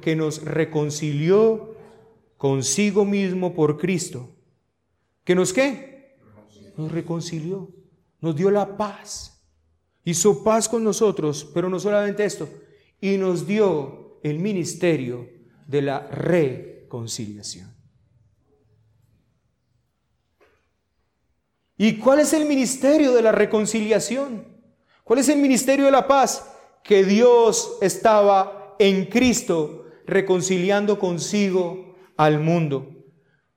[0.00, 1.74] que nos reconcilió
[2.38, 4.30] consigo mismo por Cristo."
[5.24, 5.91] ¿Que nos qué?
[6.82, 7.70] Nos reconcilió,
[8.20, 9.42] nos dio la paz,
[10.04, 12.48] hizo paz con nosotros, pero no solamente esto,
[13.00, 15.28] y nos dio el ministerio
[15.66, 17.72] de la reconciliación.
[21.76, 24.46] ¿Y cuál es el ministerio de la reconciliación?
[25.02, 26.48] ¿Cuál es el ministerio de la paz?
[26.84, 33.01] Que Dios estaba en Cristo reconciliando consigo al mundo.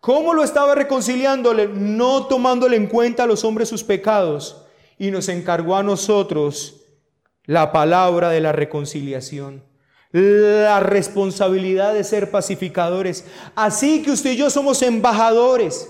[0.05, 1.67] ¿Cómo lo estaba reconciliándole?
[1.67, 4.67] No tomándole en cuenta a los hombres sus pecados.
[4.99, 6.83] Y nos encargó a nosotros
[7.45, 9.63] la palabra de la reconciliación.
[10.11, 13.25] La responsabilidad de ser pacificadores.
[13.55, 15.89] Así que usted y yo somos embajadores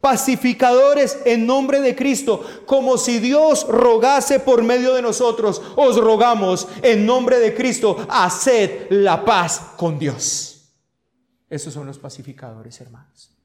[0.00, 6.66] pacificadores en nombre de Cristo, como si Dios rogase por medio de nosotros, os rogamos
[6.80, 10.72] en nombre de Cristo, haced la paz con Dios.
[11.50, 13.39] Esos son los pacificadores, hermanos.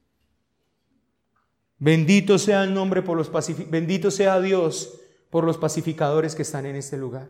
[1.78, 3.30] Bendito sea el nombre por los
[3.70, 4.94] bendito sea Dios
[5.30, 7.28] por los pacificadores que están en este lugar.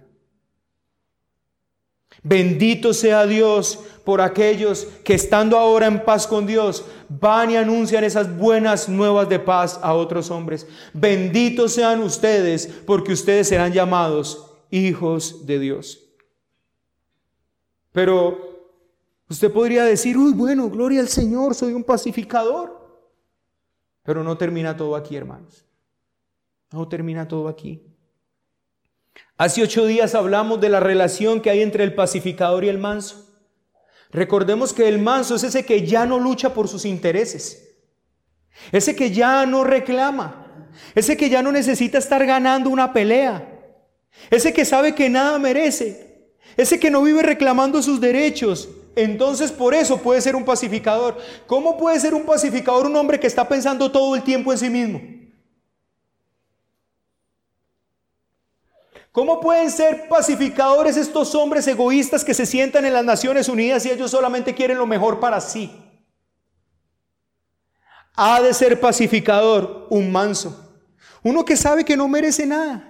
[2.22, 8.04] Bendito sea Dios por aquellos que estando ahora en paz con Dios van y anuncian
[8.04, 10.66] esas buenas nuevas de paz a otros hombres.
[10.92, 16.02] Benditos sean ustedes porque ustedes serán llamados hijos de Dios.
[17.92, 18.68] Pero
[19.28, 22.75] usted podría decir, uy, bueno, gloria al Señor, soy un pacificador.
[24.06, 25.66] Pero no termina todo aquí, hermanos.
[26.70, 27.82] No termina todo aquí.
[29.36, 33.26] Hace ocho días hablamos de la relación que hay entre el pacificador y el manso.
[34.10, 37.76] Recordemos que el manso es ese que ya no lucha por sus intereses,
[38.70, 43.60] ese que ya no reclama, ese que ya no necesita estar ganando una pelea,
[44.30, 48.68] ese que sabe que nada merece, ese que no vive reclamando sus derechos.
[48.96, 51.18] Entonces por eso puede ser un pacificador.
[51.46, 54.70] ¿Cómo puede ser un pacificador un hombre que está pensando todo el tiempo en sí
[54.70, 55.00] mismo?
[59.12, 63.90] ¿Cómo pueden ser pacificadores estos hombres egoístas que se sientan en las Naciones Unidas y
[63.90, 65.70] ellos solamente quieren lo mejor para sí?
[68.14, 70.80] Ha de ser pacificador un manso,
[71.22, 72.85] uno que sabe que no merece nada.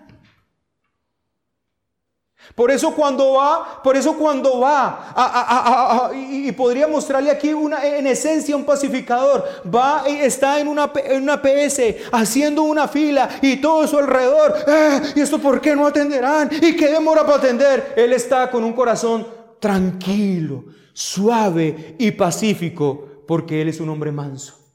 [2.54, 8.56] Por eso cuando va, por eso cuando va, y, podría mostrarle aquí una, en esencia
[8.56, 11.80] un pacificador, va y está en una, en una PS
[12.12, 16.50] haciendo una fila y todo su alrededor, eh, ¿y esto por qué no atenderán?
[16.50, 17.94] ¿Y qué demora para atender?
[17.96, 19.26] Él está con un corazón
[19.59, 24.65] tranquilo, suave y pacífico, porque él es un hombre manso.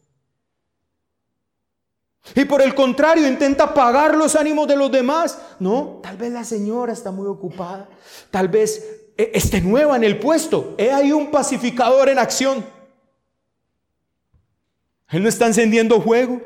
[2.36, 5.38] Y por el contrario, intenta apagar los ánimos de los demás.
[5.60, 7.90] No, tal vez la señora está muy ocupada.
[8.30, 8.84] Tal vez
[9.18, 10.76] eh, esté nueva en el puesto.
[10.78, 12.64] He ahí un pacificador en acción.
[15.10, 16.42] Él no está encendiendo fuego.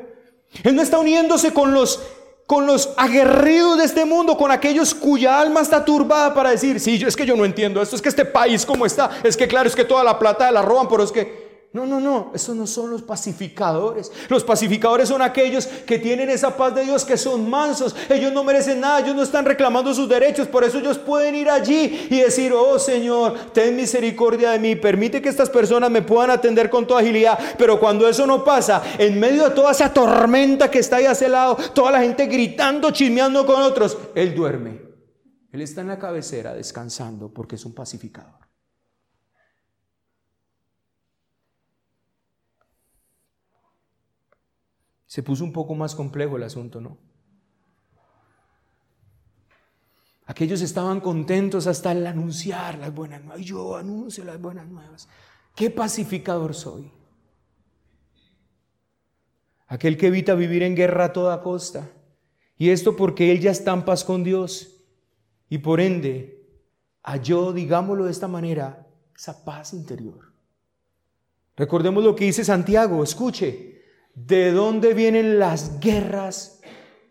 [0.64, 2.00] Él no está uniéndose con los
[2.46, 7.02] con los aguerridos de este mundo, con aquellos cuya alma está turbada para decir, sí,
[7.04, 9.68] es que yo no entiendo esto, es que este país como está, es que claro,
[9.68, 12.66] es que toda la plata la roban, pero es que no, no, no, esos no
[12.66, 14.10] son los pacificadores.
[14.30, 17.94] Los pacificadores son aquellos que tienen esa paz de Dios, que son mansos.
[18.08, 20.48] Ellos no merecen nada, ellos no están reclamando sus derechos.
[20.48, 25.20] Por eso ellos pueden ir allí y decir, oh Señor, ten misericordia de mí, permite
[25.20, 27.38] que estas personas me puedan atender con toda agilidad.
[27.58, 31.12] Pero cuando eso no pasa, en medio de toda esa tormenta que está ahí a
[31.12, 34.80] ese lado, toda la gente gritando, chismeando con otros, Él duerme.
[35.52, 38.45] Él está en la cabecera descansando porque es un pacificador.
[45.16, 46.98] Se puso un poco más complejo el asunto, ¿no?
[50.26, 53.42] Aquellos estaban contentos hasta al anunciar las buenas nuevas.
[53.42, 55.08] Yo anuncio las buenas nuevas.
[55.54, 56.92] Qué pacificador soy.
[59.68, 61.88] Aquel que evita vivir en guerra a toda costa.
[62.58, 64.84] Y esto porque él ya está en paz con Dios.
[65.48, 66.46] Y por ende,
[67.02, 70.30] halló, digámoslo de esta manera, esa paz interior.
[71.56, 73.02] Recordemos lo que dice Santiago.
[73.02, 73.75] Escuche,
[74.16, 76.60] ¿de dónde vienen las guerras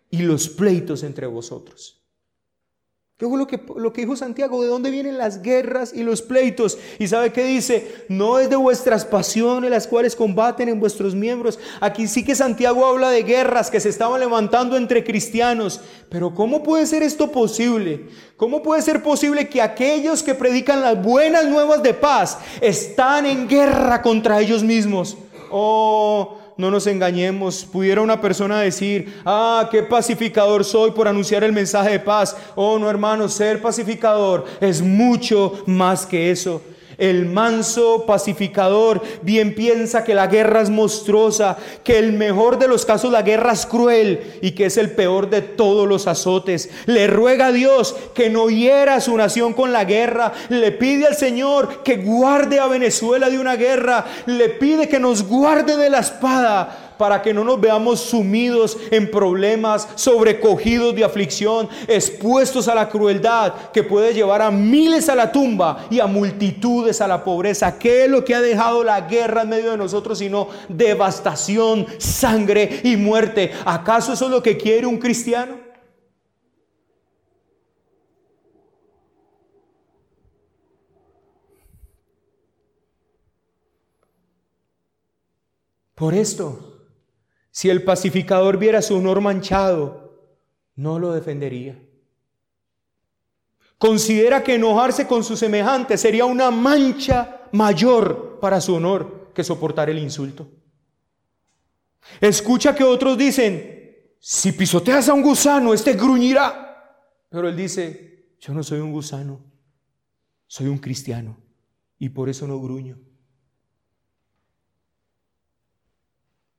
[0.09, 2.01] y los pleitos entre vosotros?
[3.17, 3.47] ¿Qué fue lo
[3.93, 4.61] que, dijo Santiago?
[4.61, 6.77] ¿De dónde vienen las guerras y los pleitos?
[6.99, 11.57] Y sabe qué dice, no es de vuestras pasiones las cuales combaten en vuestros miembros.
[11.79, 15.79] Aquí sí que Santiago habla de guerras que se estaban levantando entre cristianos.
[16.09, 18.09] Pero ¿cómo puede ser esto posible?
[18.35, 23.47] ¿Cómo puede ser posible que aquellos que predican las buenas nuevas de paz están en
[23.47, 25.17] guerra contra ellos mismos?
[25.51, 27.65] Oh, no nos engañemos.
[27.65, 32.35] Pudiera una persona decir, ah, qué pacificador soy por anunciar el mensaje de paz.
[32.55, 36.61] Oh, no, hermano, ser pacificador es mucho más que eso.
[36.97, 42.85] El manso pacificador bien piensa que la guerra es monstruosa, que el mejor de los
[42.85, 46.69] casos la guerra es cruel y que es el peor de todos los azotes.
[46.85, 50.33] Le ruega a Dios que no hiera a su nación con la guerra.
[50.49, 54.05] Le pide al Señor que guarde a Venezuela de una guerra.
[54.25, 59.09] Le pide que nos guarde de la espada para que no nos veamos sumidos en
[59.09, 65.31] problemas, sobrecogidos de aflicción, expuestos a la crueldad que puede llevar a miles a la
[65.31, 67.77] tumba y a multitudes a la pobreza.
[67.77, 72.81] ¿Qué es lo que ha dejado la guerra en medio de nosotros sino devastación, sangre
[72.83, 73.51] y muerte?
[73.65, 75.65] ¿Acaso eso es lo que quiere un cristiano?
[85.95, 86.74] Por esto,
[87.55, 90.13] si el pacificador viera su honor manchado,
[90.75, 91.81] no lo defendería.
[93.77, 99.89] Considera que enojarse con su semejante sería una mancha mayor para su honor que soportar
[99.89, 100.49] el insulto.
[102.19, 107.07] Escucha que otros dicen, si pisoteas a un gusano, este gruñirá.
[107.29, 109.39] Pero él dice, yo no soy un gusano,
[110.45, 111.37] soy un cristiano
[111.99, 112.97] y por eso no gruño.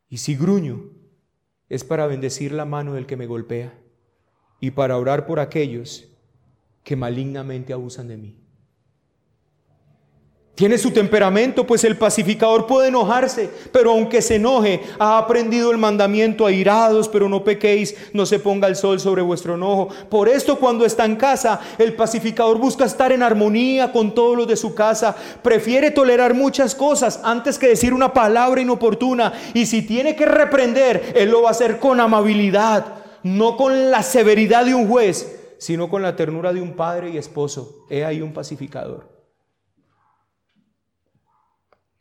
[0.08, 0.90] Y si gruño,
[1.68, 3.78] es para bendecir la mano del que me golpea
[4.60, 6.08] y para orar por aquellos
[6.84, 8.45] que malignamente abusan de mí.
[10.56, 15.76] Tiene su temperamento, pues el pacificador puede enojarse, pero aunque se enoje, ha aprendido el
[15.76, 19.90] mandamiento, airados, pero no pequéis, no se ponga el sol sobre vuestro enojo.
[20.08, 24.48] Por esto cuando está en casa, el pacificador busca estar en armonía con todos los
[24.48, 29.82] de su casa, prefiere tolerar muchas cosas antes que decir una palabra inoportuna, y si
[29.82, 34.74] tiene que reprender, él lo va a hacer con amabilidad, no con la severidad de
[34.74, 37.84] un juez, sino con la ternura de un padre y esposo.
[37.90, 39.15] He ahí un pacificador.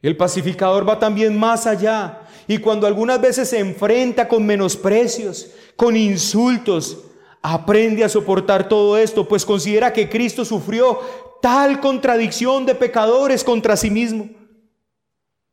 [0.01, 5.95] El pacificador va también más allá y cuando algunas veces se enfrenta con menosprecios, con
[5.95, 6.99] insultos,
[7.41, 10.99] aprende a soportar todo esto, pues considera que Cristo sufrió
[11.41, 14.29] tal contradicción de pecadores contra sí mismo.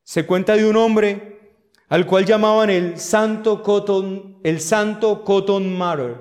[0.02, 1.56] Se cuenta de un hombre
[1.88, 6.16] al cual llamaban el Santo Cotton, el Santo Cotton Mather,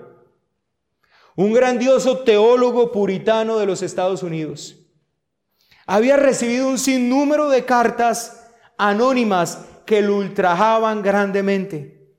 [1.35, 4.80] un grandioso teólogo puritano de los Estados Unidos
[5.91, 12.15] había recibido un sinnúmero de cartas anónimas que lo ultrajaban grandemente.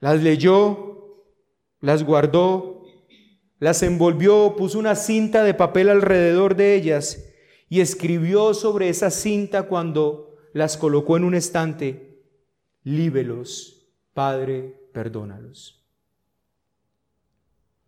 [0.00, 1.22] Las leyó,
[1.78, 2.82] las guardó,
[3.60, 7.24] las envolvió, puso una cinta de papel alrededor de ellas
[7.68, 12.20] y escribió sobre esa cinta cuando las colocó en un estante,
[12.82, 15.86] líbelos, Padre, perdónalos.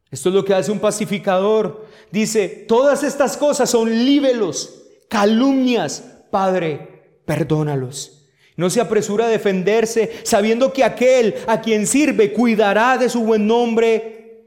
[0.08, 1.84] Esto es lo que hace un pacificador.
[2.12, 8.28] Dice, todas estas cosas son líbelos calumnias, Padre, perdónalos.
[8.56, 13.46] No se apresura a defenderse, sabiendo que aquel a quien sirve cuidará de su buen
[13.46, 14.46] nombre.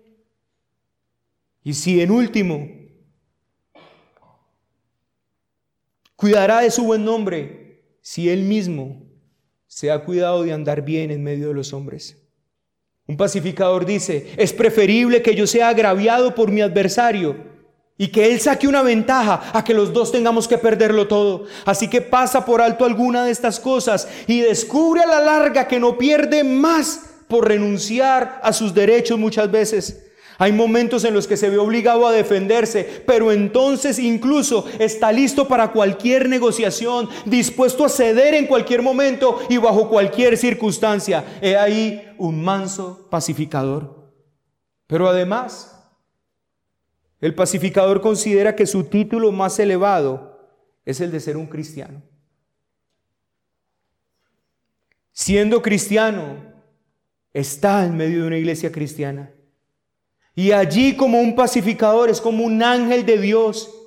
[1.63, 2.67] Y si en último,
[6.15, 9.05] cuidará de su buen nombre, si él mismo
[9.67, 12.17] se ha cuidado de andar bien en medio de los hombres.
[13.05, 17.58] Un pacificador dice, es preferible que yo sea agraviado por mi adversario
[17.99, 21.43] y que Él saque una ventaja a que los dos tengamos que perderlo todo.
[21.65, 25.81] Así que pasa por alto alguna de estas cosas y descubre a la larga que
[25.81, 30.05] no pierde más por renunciar a sus derechos muchas veces.
[30.37, 35.49] Hay momentos en los que se ve obligado a defenderse, pero entonces incluso está listo
[35.49, 41.25] para cualquier negociación, dispuesto a ceder en cualquier momento y bajo cualquier circunstancia.
[41.41, 44.13] He ahí un manso pacificador.
[44.87, 45.78] Pero además,
[47.21, 50.39] el pacificador considera que su título más elevado
[50.85, 52.01] es el de ser un cristiano.
[55.11, 56.37] Siendo cristiano,
[57.33, 59.31] está en medio de una iglesia cristiana.
[60.33, 63.78] Y allí como un pacificador es como un ángel de Dios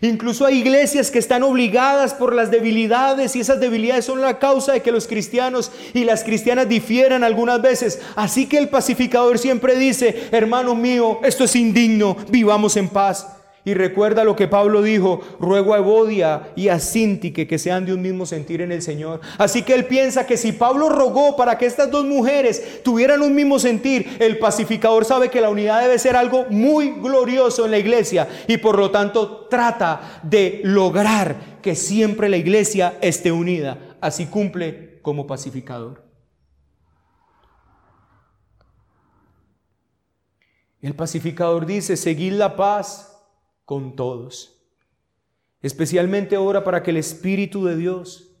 [0.00, 4.72] Incluso hay iglesias que están obligadas por las debilidades y esas debilidades son la causa
[4.72, 8.00] de que los cristianos y las cristianas difieran algunas veces.
[8.16, 13.39] Así que el pacificador siempre dice, hermano mío, esto es indigno, vivamos en paz.
[13.62, 17.92] Y recuerda lo que Pablo dijo, ruego a Evodia y a Sintique que sean de
[17.92, 19.20] un mismo sentir en el Señor.
[19.36, 23.34] Así que él piensa que si Pablo rogó para que estas dos mujeres tuvieran un
[23.34, 27.78] mismo sentir, el pacificador sabe que la unidad debe ser algo muy glorioso en la
[27.78, 33.96] iglesia y por lo tanto trata de lograr que siempre la iglesia esté unida.
[34.00, 36.02] Así cumple como pacificador.
[40.80, 43.09] El pacificador dice, seguid la paz
[43.70, 44.60] con todos.
[45.62, 48.32] Especialmente ahora para que el Espíritu de Dios,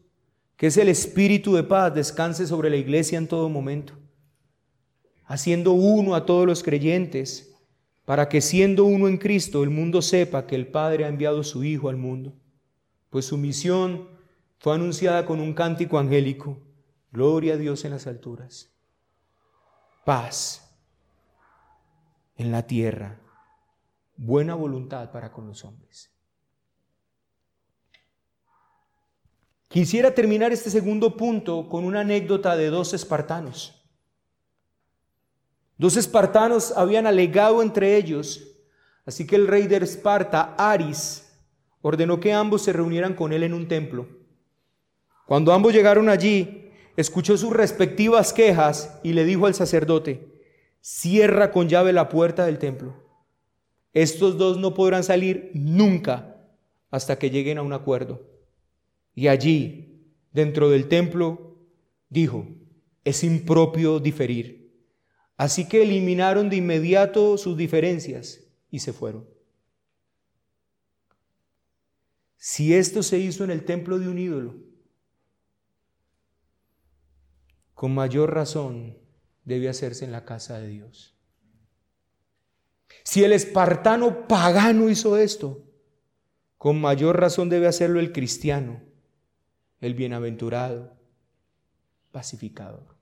[0.56, 3.92] que es el Espíritu de paz, descanse sobre la iglesia en todo momento,
[5.26, 7.54] haciendo uno a todos los creyentes,
[8.04, 11.62] para que siendo uno en Cristo el mundo sepa que el Padre ha enviado su
[11.62, 12.32] Hijo al mundo,
[13.08, 14.08] pues su misión
[14.58, 16.58] fue anunciada con un cántico angélico,
[17.12, 18.72] Gloria a Dios en las alturas.
[20.04, 20.76] Paz
[22.36, 23.20] en la tierra,
[24.20, 26.10] buena voluntad para con los hombres.
[29.68, 33.82] Quisiera terminar este segundo punto con una anécdota de dos espartanos.
[35.78, 38.46] Dos espartanos habían alegado entre ellos,
[39.06, 41.26] así que el rey de Esparta, Aris,
[41.80, 44.06] ordenó que ambos se reunieran con él en un templo.
[45.24, 50.42] Cuando ambos llegaron allí, escuchó sus respectivas quejas y le dijo al sacerdote,
[50.82, 53.09] cierra con llave la puerta del templo.
[53.92, 56.36] Estos dos no podrán salir nunca
[56.90, 58.28] hasta que lleguen a un acuerdo.
[59.14, 61.58] Y allí, dentro del templo,
[62.08, 62.46] dijo,
[63.04, 64.60] es impropio diferir.
[65.36, 69.26] Así que eliminaron de inmediato sus diferencias y se fueron.
[72.36, 74.56] Si esto se hizo en el templo de un ídolo,
[77.74, 78.98] con mayor razón
[79.44, 81.19] debe hacerse en la casa de Dios.
[83.02, 85.62] Si el espartano pagano hizo esto,
[86.58, 88.80] con mayor razón debe hacerlo el cristiano
[89.80, 90.92] el bienaventurado,
[92.12, 92.96] pacificador.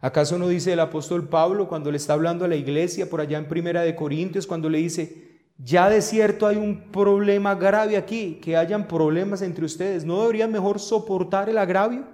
[0.00, 3.38] ¿Acaso no dice el apóstol Pablo cuando le está hablando a la iglesia por allá
[3.38, 8.40] en Primera de Corintios, cuando le dice, ya de cierto hay un problema grave aquí,
[8.42, 12.06] que hayan problemas entre ustedes, ¿no deberían mejor soportar el agravio?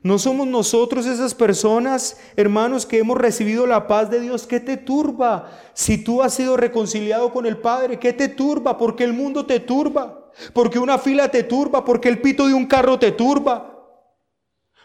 [0.00, 4.46] ¿No somos nosotros esas personas, hermanos, que hemos recibido la paz de Dios?
[4.46, 5.50] ¿Qué te turba?
[5.74, 8.78] Si tú has sido reconciliado con el Padre, ¿qué te turba?
[8.78, 12.66] Porque el mundo te turba, porque una fila te turba, porque el pito de un
[12.66, 13.74] carro te turba,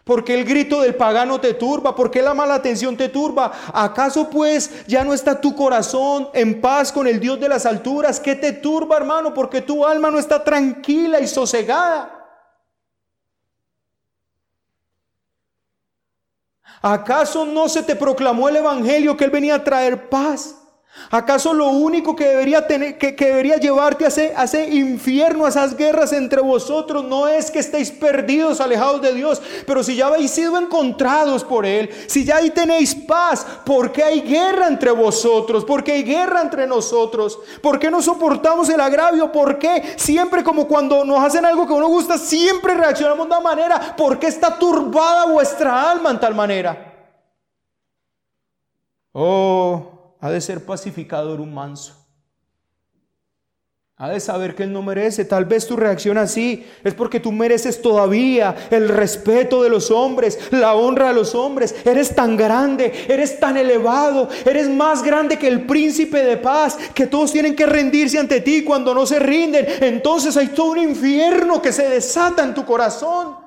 [0.04, 3.52] porque el grito del pagano te turba, porque la mala atención te turba.
[3.72, 8.20] ¿Acaso pues ya no está tu corazón en paz con el Dios de las alturas?
[8.20, 9.32] ¿Qué te turba, hermano?
[9.32, 12.23] Porque tu alma no está tranquila y sosegada.
[16.86, 20.63] ¿Acaso no se te proclamó el Evangelio que Él venía a traer paz?
[21.10, 25.50] ¿Acaso lo único que debería, tener, que, debería llevarte a ese, a ese, infierno, a
[25.50, 30.08] esas guerras entre vosotros, no es que estéis perdidos, alejados de Dios, pero si ya
[30.08, 34.92] habéis sido encontrados por Él, si ya ahí tenéis paz, ¿por qué hay guerra entre
[34.92, 35.66] vosotros?
[35.66, 37.40] ¿Por qué hay guerra entre nosotros?
[37.62, 39.32] ¿Por qué no soportamos el agravio?
[39.32, 43.36] ¿Por qué siempre como cuando nos hacen algo que no nos gusta, siempre reaccionamos de
[43.36, 43.96] una manera?
[43.96, 46.92] ¿Por qué está turbada vuestra alma en tal manera?
[49.12, 49.93] Oh,
[50.24, 51.94] ha de ser pacificador un manso.
[53.98, 55.26] Ha de saber que Él no merece.
[55.26, 60.40] Tal vez tu reacción así es porque tú mereces todavía el respeto de los hombres,
[60.52, 61.76] la honra de los hombres.
[61.84, 67.06] Eres tan grande, eres tan elevado, eres más grande que el príncipe de paz, que
[67.06, 69.68] todos tienen que rendirse ante ti cuando no se rinden.
[69.82, 73.43] Entonces hay todo un infierno que se desata en tu corazón.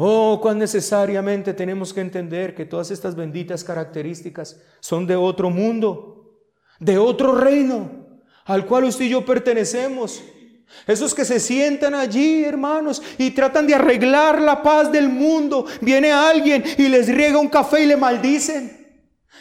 [0.00, 6.38] Oh, cuán necesariamente tenemos que entender que todas estas benditas características son de otro mundo,
[6.78, 8.06] de otro reino,
[8.44, 10.22] al cual usted y yo pertenecemos.
[10.86, 15.66] Esos que se sientan allí, hermanos, y tratan de arreglar la paz del mundo.
[15.80, 18.77] Viene alguien y les riega un café y le maldicen.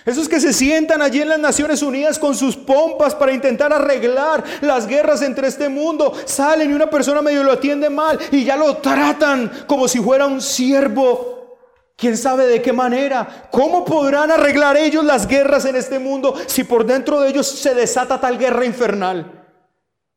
[0.08, 4.41] Esos que se sientan allí en las Naciones Unidas con sus pompas para intentar arreglar
[4.62, 8.55] las guerras entre este mundo, salen y una persona medio lo atiende mal y ya
[8.55, 11.58] lo tratan como si fuera un siervo.
[11.97, 13.49] ¿Quién sabe de qué manera?
[13.51, 17.76] ¿Cómo podrán arreglar ellos las guerras en este mundo si por dentro de ellos se
[17.76, 19.45] desata tal guerra infernal?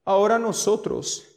[0.05, 1.30] Ahora nosotros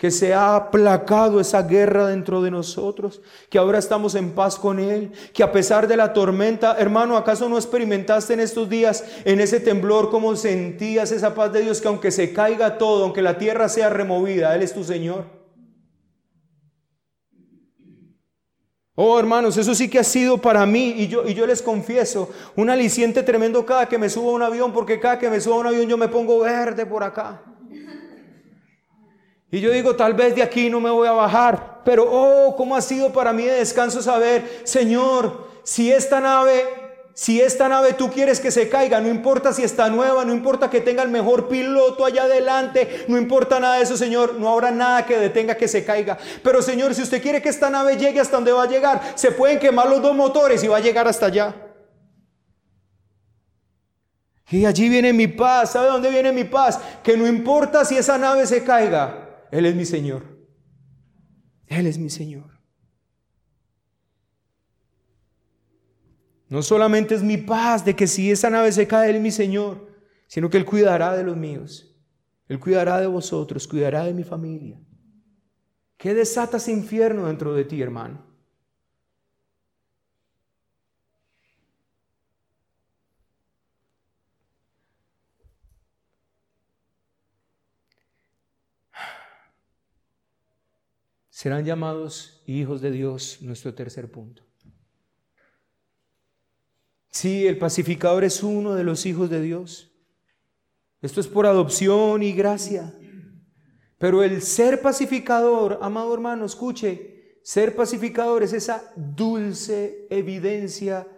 [0.00, 3.20] que se ha aplacado esa guerra dentro de nosotros,
[3.50, 7.50] que ahora estamos en paz con Él, que a pesar de la tormenta, hermano, ¿acaso
[7.50, 11.88] no experimentaste en estos días, en ese temblor, cómo sentías esa paz de Dios, que
[11.88, 15.26] aunque se caiga todo, aunque la tierra sea removida, Él es tu Señor?
[18.94, 22.30] Oh, hermanos, eso sí que ha sido para mí, y yo, y yo les confieso,
[22.56, 25.56] un aliciente tremendo cada que me subo a un avión, porque cada que me subo
[25.56, 27.49] a un avión yo me pongo verde por acá.
[29.50, 32.76] Y yo digo, tal vez de aquí no me voy a bajar, pero oh, cómo
[32.76, 36.64] ha sido para mí de descanso saber, Señor, si esta nave,
[37.14, 40.70] si esta nave tú quieres que se caiga, no importa si está nueva, no importa
[40.70, 44.70] que tenga el mejor piloto allá adelante, no importa nada de eso, Señor, no habrá
[44.70, 46.16] nada que detenga que se caiga.
[46.44, 49.32] Pero Señor, si usted quiere que esta nave llegue hasta donde va a llegar, se
[49.32, 51.54] pueden quemar los dos motores y va a llegar hasta allá.
[54.50, 55.72] Y allí viene mi paz.
[55.72, 56.80] ¿Sabe dónde viene mi paz?
[57.02, 59.19] Que no importa si esa nave se caiga,
[59.50, 60.38] él es mi Señor.
[61.66, 62.60] Él es mi Señor.
[66.48, 69.30] No solamente es mi paz de que si esa nave se cae, Él es mi
[69.30, 69.88] Señor,
[70.26, 71.96] sino que Él cuidará de los míos.
[72.48, 74.82] Él cuidará de vosotros, cuidará de mi familia.
[75.96, 78.29] ¿Qué desatas infierno dentro de ti, hermano?
[91.40, 94.42] Serán llamados hijos de Dios, nuestro tercer punto.
[97.10, 99.90] Sí, el pacificador es uno de los hijos de Dios.
[101.00, 102.94] Esto es por adopción y gracia.
[103.96, 111.08] Pero el ser pacificador, amado hermano, escuche, ser pacificador es esa dulce evidencia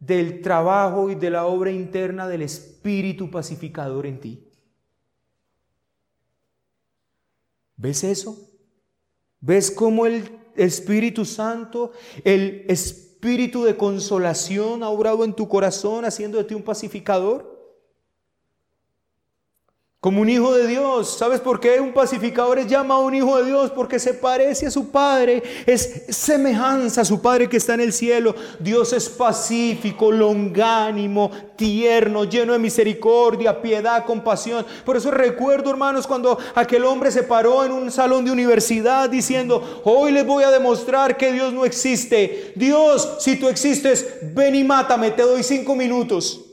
[0.00, 4.50] del trabajo y de la obra interna del espíritu pacificador en ti.
[7.76, 8.47] ¿Ves eso?
[9.40, 11.92] ¿Ves cómo el Espíritu Santo,
[12.24, 17.57] el espíritu de consolación ha obrado en tu corazón haciendo de ti un pacificador?
[20.00, 21.18] Como un hijo de Dios.
[21.18, 23.72] ¿Sabes por qué un pacificador es llamado un hijo de Dios?
[23.72, 25.42] Porque se parece a su Padre.
[25.66, 28.32] Es semejanza a su Padre que está en el cielo.
[28.60, 34.64] Dios es pacífico, longánimo, tierno, lleno de misericordia, piedad, compasión.
[34.84, 39.82] Por eso recuerdo, hermanos, cuando aquel hombre se paró en un salón de universidad diciendo,
[39.82, 42.52] hoy les voy a demostrar que Dios no existe.
[42.54, 46.47] Dios, si tú existes, ven y mátame, te doy cinco minutos.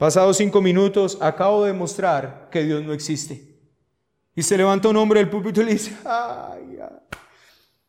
[0.00, 3.54] Pasados cinco minutos, acabo de demostrar que Dios no existe.
[4.34, 6.78] Y se levanta un hombre del púlpito y le dice, ay,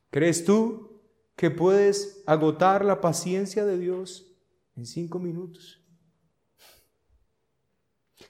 [0.10, 1.02] ¿crees tú
[1.38, 4.28] que puedes agotar la paciencia de Dios
[4.76, 5.82] en cinco minutos?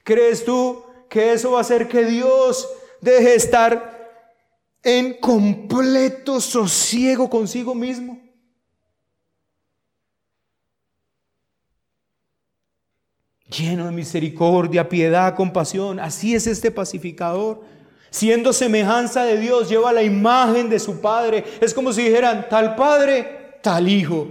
[0.04, 2.68] ¿Crees tú que eso va a hacer que Dios
[3.00, 4.30] deje estar
[4.84, 8.31] en completo sosiego consigo mismo?
[13.52, 16.00] Lleno de misericordia, piedad, compasión.
[16.00, 17.62] Así es este pacificador.
[18.10, 21.44] Siendo semejanza de Dios, lleva la imagen de su Padre.
[21.60, 24.28] Es como si dijeran, tal Padre, tal Hijo.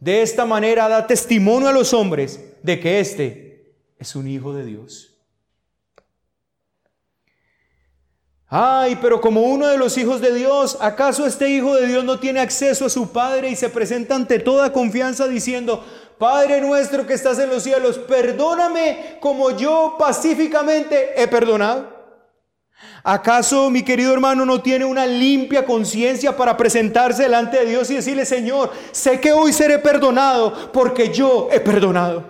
[0.00, 4.64] De esta manera da testimonio a los hombres de que éste es un Hijo de
[4.64, 5.12] Dios.
[8.54, 12.18] Ay, pero como uno de los hijos de Dios, ¿acaso este Hijo de Dios no
[12.18, 15.82] tiene acceso a su Padre y se presenta ante toda confianza diciendo,
[16.22, 21.88] Padre nuestro que estás en los cielos, perdóname como yo pacíficamente he perdonado.
[23.02, 27.96] ¿Acaso mi querido hermano no tiene una limpia conciencia para presentarse delante de Dios y
[27.96, 32.22] decirle, Señor, sé que hoy seré perdonado porque yo he perdonado?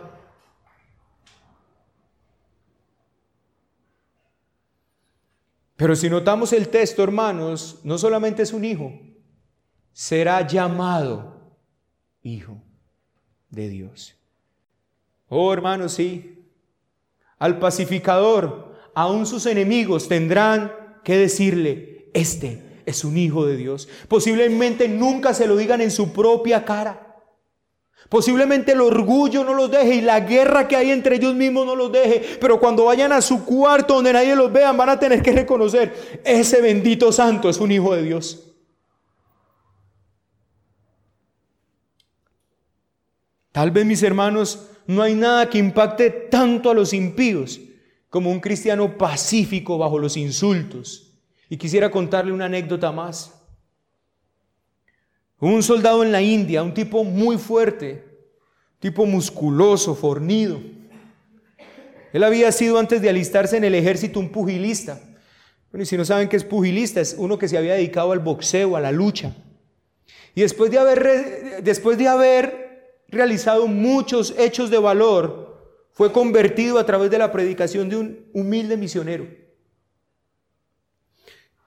[5.77, 8.91] Pero si notamos el texto, hermanos, no solamente es un hijo,
[9.93, 11.59] será llamado
[12.23, 12.57] hijo
[13.53, 14.17] de Dios.
[15.29, 16.45] Oh hermanos, sí.
[17.39, 20.73] Al pacificador, aún sus enemigos tendrán
[21.05, 23.89] que decirle, este es un hijo de Dios.
[24.09, 27.09] Posiblemente nunca se lo digan en su propia cara.
[28.09, 31.75] Posiblemente el orgullo no los deje y la guerra que hay entre ellos mismos no
[31.75, 32.39] los deje.
[32.41, 36.21] Pero cuando vayan a su cuarto donde nadie los vea, van a tener que reconocer,
[36.25, 38.52] ese bendito santo es un hijo de Dios.
[43.53, 47.61] Tal vez, mis hermanos, no hay nada que impacte tanto a los impíos
[48.09, 51.13] como un cristiano pacífico bajo los insultos.
[51.49, 53.33] Y quisiera contarle una anécdota más.
[55.39, 58.05] Un soldado en la India, un tipo muy fuerte,
[58.79, 60.61] tipo musculoso, fornido.
[62.13, 65.01] Él había sido antes de alistarse en el ejército un pugilista.
[65.71, 68.19] Bueno, y si no saben qué es pugilista, es uno que se había dedicado al
[68.19, 69.35] boxeo, a la lucha.
[70.35, 72.62] Y después de haber, después de haber
[73.13, 75.43] realizado muchos hechos de valor,
[75.93, 79.27] fue convertido a través de la predicación de un humilde misionero.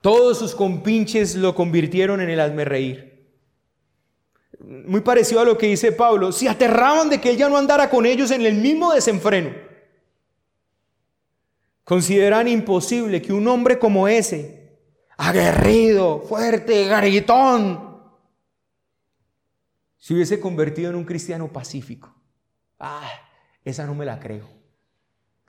[0.00, 3.16] Todos sus compinches lo convirtieron en el hazme reír.
[4.58, 7.88] Muy parecido a lo que dice Pablo, se aterraban de que él ya no andara
[7.88, 9.50] con ellos en el mismo desenfreno.
[11.84, 14.76] Consideran imposible que un hombre como ese,
[15.16, 17.85] aguerrido, fuerte, garitón,
[19.98, 22.14] se hubiese convertido en un cristiano pacífico.
[22.78, 23.10] Ah,
[23.64, 24.48] esa no me la creo.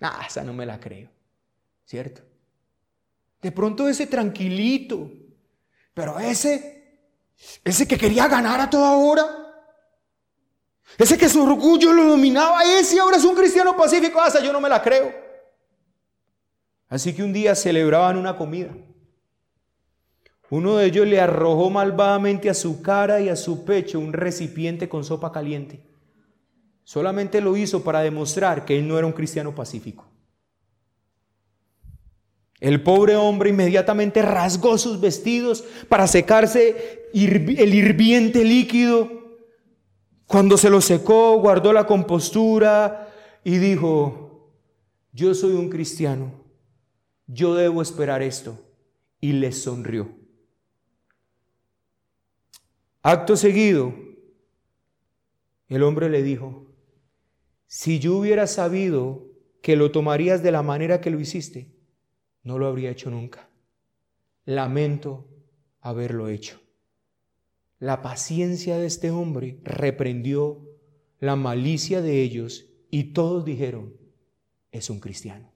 [0.02, 1.10] Ah, esa no me la creo.
[1.86, 2.22] ¿Cierto?
[3.42, 5.12] De pronto ese tranquilito,
[5.94, 7.00] pero ese,
[7.64, 9.26] ese que quería ganar a toda hora,
[10.98, 14.52] ese que su orgullo lo dominaba, ese ahora es un cristiano pacífico, ah, esa yo
[14.52, 15.14] no me la creo.
[16.90, 18.74] Así que un día celebraban una comida.
[20.50, 24.88] Uno de ellos le arrojó malvadamente a su cara y a su pecho un recipiente
[24.88, 25.82] con sopa caliente.
[26.84, 30.06] Solamente lo hizo para demostrar que él no era un cristiano pacífico.
[32.60, 39.10] El pobre hombre inmediatamente rasgó sus vestidos para secarse el hirviente líquido.
[40.26, 44.54] Cuando se lo secó, guardó la compostura y dijo,
[45.12, 46.32] yo soy un cristiano,
[47.28, 48.64] yo debo esperar esto.
[49.20, 50.27] Y le sonrió.
[53.10, 53.96] Acto seguido,
[55.70, 56.66] el hombre le dijo,
[57.66, 59.32] si yo hubiera sabido
[59.62, 61.74] que lo tomarías de la manera que lo hiciste,
[62.44, 63.48] no lo habría hecho nunca.
[64.44, 65.26] Lamento
[65.80, 66.60] haberlo hecho.
[67.80, 70.68] La paciencia de este hombre reprendió
[71.22, 73.94] la malicia de ellos y todos dijeron,
[74.70, 75.50] es un cristiano.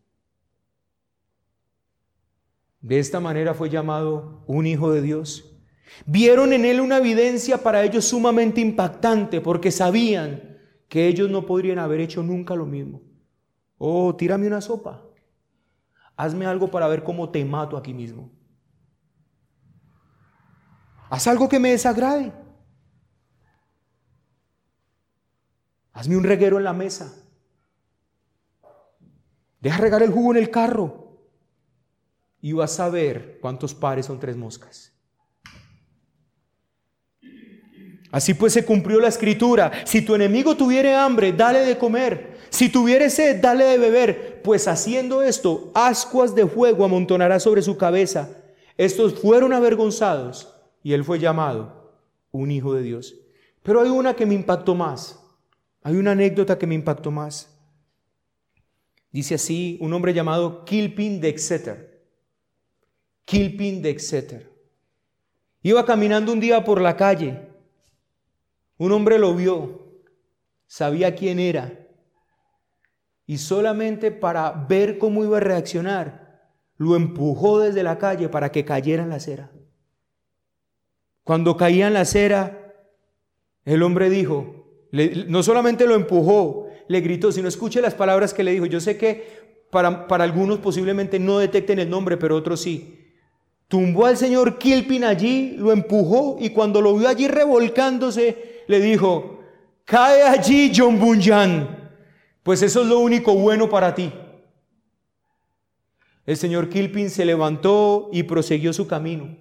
[2.80, 5.51] De esta manera fue llamado un hijo de Dios.
[6.06, 11.80] Vieron en él una evidencia para ellos sumamente impactante porque sabían que ellos no podrían
[11.80, 13.02] haber hecho nunca lo mismo.
[13.78, 15.04] Oh, tírame una sopa.
[16.16, 18.32] Hazme algo para ver cómo te mato aquí mismo.
[21.10, 22.32] Haz algo que me desagrade.
[25.94, 27.14] Hazme un reguero en la mesa.
[29.60, 31.18] Deja regar el jugo en el carro.
[32.42, 34.91] Y vas a ver cuántos pares son tres moscas.
[38.12, 39.72] Así pues se cumplió la escritura.
[39.86, 42.38] Si tu enemigo tuviere hambre, dale de comer.
[42.50, 47.78] Si tuviere sed, dale de beber, pues haciendo esto, ascuas de fuego amontonará sobre su
[47.78, 48.30] cabeza.
[48.78, 50.54] Estos fueron avergonzados
[50.84, 51.94] y él fue llamado
[52.32, 53.16] un hijo de Dios.
[53.64, 55.20] Pero hay una que me impactó más.
[55.84, 57.58] Hay una anécdota que me impactó más.
[59.12, 62.06] Dice así un hombre llamado Kilpin de Exeter.
[63.26, 64.52] Kilpin de Exeter.
[65.64, 67.51] Iba caminando un día por la calle.
[68.82, 69.92] Un hombre lo vio.
[70.66, 71.88] Sabía quién era
[73.28, 78.66] y solamente para ver cómo iba a reaccionar, lo empujó desde la calle para que
[78.66, 79.52] cayera en la acera.
[81.24, 82.74] Cuando caía en la acera,
[83.66, 84.66] el hombre dijo,
[85.28, 88.66] no solamente lo empujó, le gritó, sino escuche las palabras que le dijo.
[88.66, 92.98] Yo sé que para, para algunos posiblemente no detecten el nombre, pero otros sí.
[93.68, 99.40] Tumbó al señor Kilpin allí, lo empujó y cuando lo vio allí revolcándose, le dijo,
[99.86, 101.82] cae allí John Bunyan
[102.44, 104.12] pues eso es lo único bueno para ti.
[106.26, 109.38] El señor Kilpin se levantó y prosiguió su camino.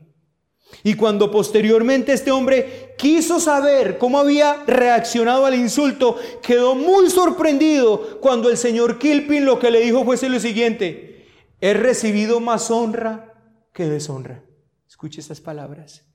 [0.85, 8.21] Y cuando posteriormente este hombre quiso saber cómo había reaccionado al insulto, quedó muy sorprendido
[8.21, 11.27] cuando el señor Kilpin lo que le dijo fue lo siguiente,
[11.61, 13.35] he recibido más honra
[13.73, 14.45] que deshonra.
[14.89, 16.07] Escuche estas palabras.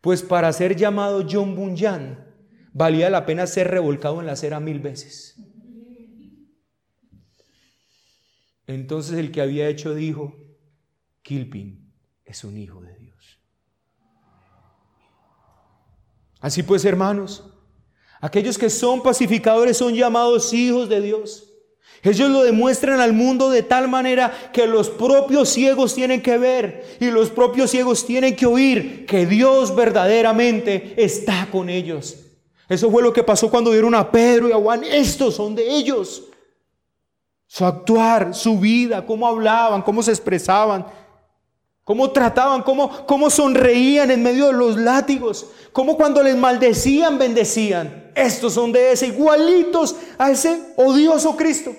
[0.00, 2.29] Pues para ser llamado John Bunyan,
[2.72, 5.36] valía la pena ser revolcado en la acera mil veces.
[8.66, 10.36] Entonces el que había hecho dijo,
[11.22, 11.92] Kilpin
[12.24, 13.40] es un hijo de Dios.
[16.40, 17.44] Así pues, hermanos,
[18.20, 21.48] aquellos que son pacificadores son llamados hijos de Dios.
[22.02, 26.96] Ellos lo demuestran al mundo de tal manera que los propios ciegos tienen que ver
[26.98, 32.29] y los propios ciegos tienen que oír que Dios verdaderamente está con ellos.
[32.70, 34.84] Eso fue lo que pasó cuando vieron a Pedro y a Juan.
[34.84, 36.22] Estos son de ellos
[37.48, 40.86] su actuar, su vida, cómo hablaban, cómo se expresaban,
[41.82, 48.12] cómo trataban, cómo, cómo sonreían en medio de los látigos, cómo cuando les maldecían, bendecían.
[48.14, 51.74] Estos son de ese, igualitos a ese odioso Cristo.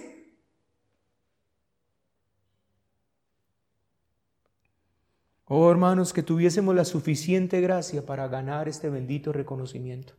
[5.46, 10.16] Oh hermanos, que tuviésemos la suficiente gracia para ganar este bendito reconocimiento.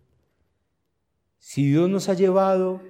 [1.45, 2.81] Si Dios nos ha llevado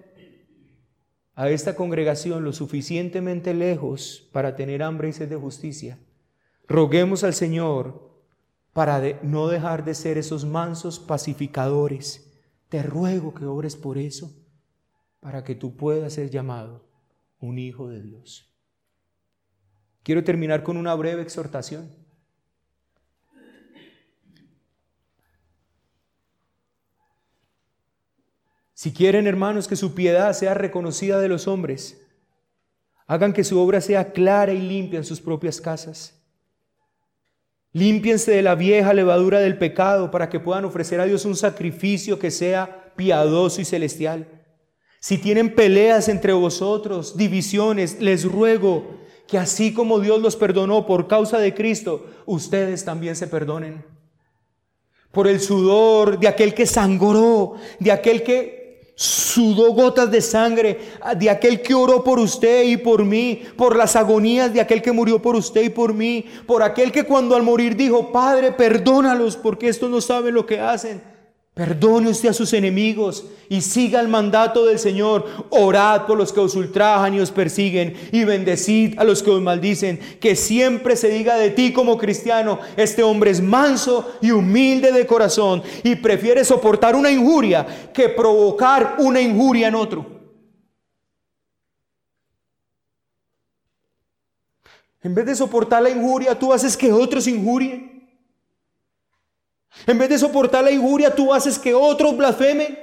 [1.35, 5.99] a esta congregación lo suficientemente lejos para tener hambre y sed de justicia,
[6.69, 8.13] roguemos al Señor
[8.75, 12.31] para no dejar de ser esos mansos pacificadores.
[12.69, 14.31] Te ruego que obres por eso,
[15.21, 16.85] para que tú puedas ser llamado
[17.41, 18.55] un hijo de Dios.
[20.03, 22.02] Quiero terminar con una breve exhortación.
[28.83, 32.05] Si quieren, hermanos, que su piedad sea reconocida de los hombres,
[33.07, 36.21] hagan que su obra sea clara y limpia en sus propias casas.
[37.71, 42.19] Límpiense de la vieja levadura del pecado para que puedan ofrecer a Dios un sacrificio
[42.19, 44.27] que sea piadoso y celestial.
[44.99, 48.97] Si tienen peleas entre vosotros, divisiones, les ruego
[49.29, 53.85] que así como Dios los perdonó por causa de Cristo, ustedes también se perdonen.
[55.13, 58.62] Por el sudor de aquel que sangró, de aquel que
[59.03, 60.79] sudó gotas de sangre
[61.17, 64.93] de aquel que oró por usted y por mí, por las agonías de aquel que
[64.93, 69.37] murió por usted y por mí, por aquel que cuando al morir dijo, Padre, perdónalos
[69.37, 71.12] porque estos no saben lo que hacen.
[71.55, 75.27] Perdone usted a sus enemigos y siga el mandato del Señor.
[75.51, 79.43] Orad por los que os ultrajan y os persiguen y bendecid a los que os
[79.43, 80.01] maldicen.
[80.19, 85.07] Que siempre se diga de ti como cristiano, este hombre es manso y humilde de
[85.07, 90.07] corazón y prefiere soportar una injuria que provocar una injuria en otro.
[95.03, 97.92] En vez de soportar la injuria, tú haces que otros injurien.
[99.87, 102.79] En vez de soportar la injuria, tú haces que otros blasfemen.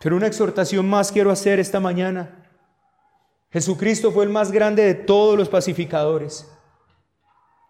[0.00, 2.48] Pero una exhortación más quiero hacer esta mañana.
[3.52, 6.48] Jesucristo fue el más grande de todos los pacificadores.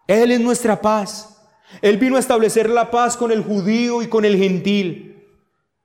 [0.07, 1.41] Él es nuestra paz.
[1.81, 5.10] Él vino a establecer la paz con el judío y con el gentil.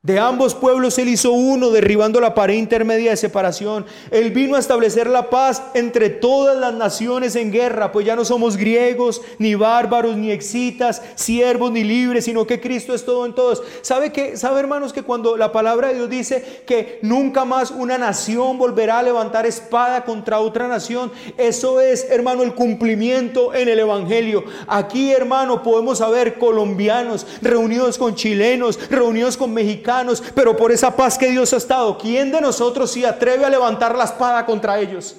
[0.06, 3.84] De ambos pueblos él hizo uno, derribando la pared intermedia de separación.
[4.12, 8.24] Él vino a establecer la paz entre todas las naciones en guerra, pues ya no
[8.24, 13.34] somos griegos, ni bárbaros, ni exitas, siervos, ni libres, sino que Cristo es todo en
[13.34, 13.64] todos.
[13.82, 17.98] ¿Sabe que sabe hermanos que cuando la palabra de Dios dice que nunca más una
[17.98, 23.80] nación volverá a levantar espada contra otra nación, eso es, hermano, el cumplimiento en el
[23.80, 24.44] evangelio.
[24.68, 29.95] Aquí, hermano, podemos saber colombianos reunidos con chilenos, reunidos con mexicanos
[30.34, 33.96] pero por esa paz que Dios ha estado, ¿quién de nosotros se atreve a levantar
[33.96, 35.16] la espada contra ellos?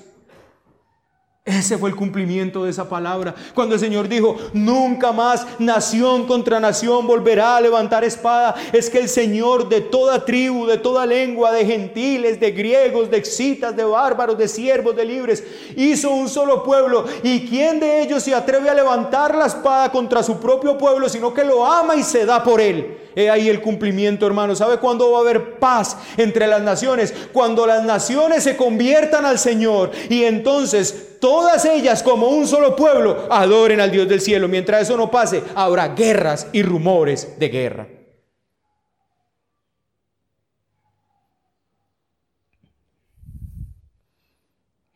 [1.47, 3.33] Ese fue el cumplimiento de esa palabra.
[3.53, 8.53] Cuando el Señor dijo, nunca más nación contra nación volverá a levantar espada.
[8.73, 13.15] Es que el Señor de toda tribu, de toda lengua, de gentiles, de griegos, de
[13.15, 15.41] excitas, de bárbaros, de siervos, de libres,
[15.77, 17.05] hizo un solo pueblo.
[17.23, 21.33] ¿Y quién de ellos se atreve a levantar la espada contra su propio pueblo, sino
[21.33, 22.97] que lo ama y se da por él?
[23.15, 24.55] He ahí el cumplimiento, hermano.
[24.55, 27.13] ¿Sabe cuándo va a haber paz entre las naciones?
[27.33, 33.27] Cuando las naciones se conviertan al Señor y entonces todas ellas como un solo pueblo
[33.29, 34.47] adoren al Dios del cielo.
[34.47, 37.88] Mientras eso no pase, habrá guerras y rumores de guerra.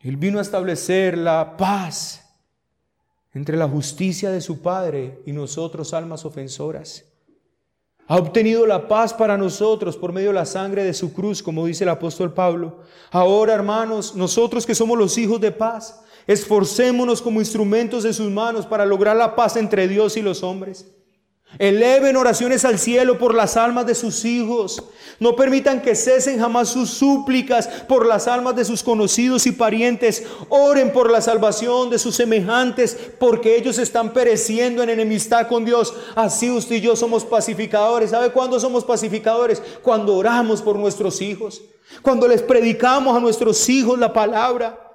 [0.00, 2.28] Él vino a establecer la paz
[3.32, 7.04] entre la justicia de su Padre y nosotros, almas ofensoras.
[8.08, 11.66] Ha obtenido la paz para nosotros por medio de la sangre de su cruz, como
[11.66, 12.80] dice el apóstol Pablo.
[13.12, 18.66] Ahora, hermanos, nosotros que somos los hijos de paz, esforcémonos como instrumentos de sus manos
[18.66, 20.86] para lograr la paz entre Dios y los hombres.
[21.58, 24.82] Eleven oraciones al cielo por las almas de sus hijos.
[25.20, 30.24] No permitan que cesen jamás sus súplicas por las almas de sus conocidos y parientes.
[30.48, 35.92] Oren por la salvación de sus semejantes porque ellos están pereciendo en enemistad con Dios.
[36.14, 38.10] Así usted y yo somos pacificadores.
[38.10, 39.62] ¿Sabe cuándo somos pacificadores?
[39.82, 41.60] Cuando oramos por nuestros hijos.
[42.00, 44.91] Cuando les predicamos a nuestros hijos la palabra.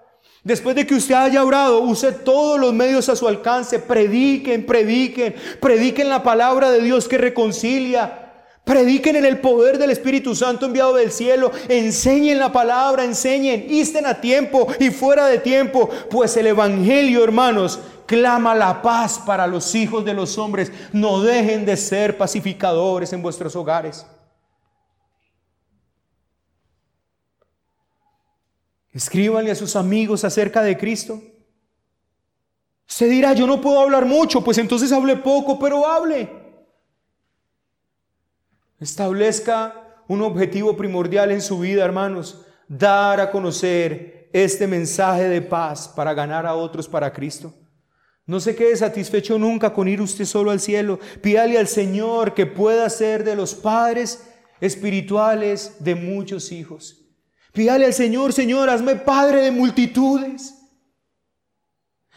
[0.47, 3.79] Después de que usted haya orado, use todos los medios a su alcance.
[3.79, 8.31] Prediquen, prediquen, prediquen la palabra de Dios que reconcilia.
[8.63, 11.51] Prediquen en el poder del Espíritu Santo enviado del cielo.
[11.67, 15.89] Enseñen la palabra, enseñen, isten a tiempo y fuera de tiempo.
[16.09, 20.71] Pues el Evangelio, hermanos, clama la paz para los hijos de los hombres.
[20.93, 24.05] No dejen de ser pacificadores en vuestros hogares.
[28.97, 31.21] Escríbanle a sus amigos acerca de Cristo.
[32.87, 36.27] Se dirá, yo no puedo hablar mucho, pues entonces hable poco, pero hable.
[38.79, 45.87] Establezca un objetivo primordial en su vida, hermanos, dar a conocer este mensaje de paz
[45.87, 47.53] para ganar a otros para Cristo.
[48.25, 50.99] No se quede satisfecho nunca con ir usted solo al cielo.
[51.21, 54.27] Pídale al Señor que pueda ser de los padres
[54.59, 57.06] espirituales de muchos hijos.
[57.57, 60.53] Pídale al Señor, Señor, hazme padre de multitudes.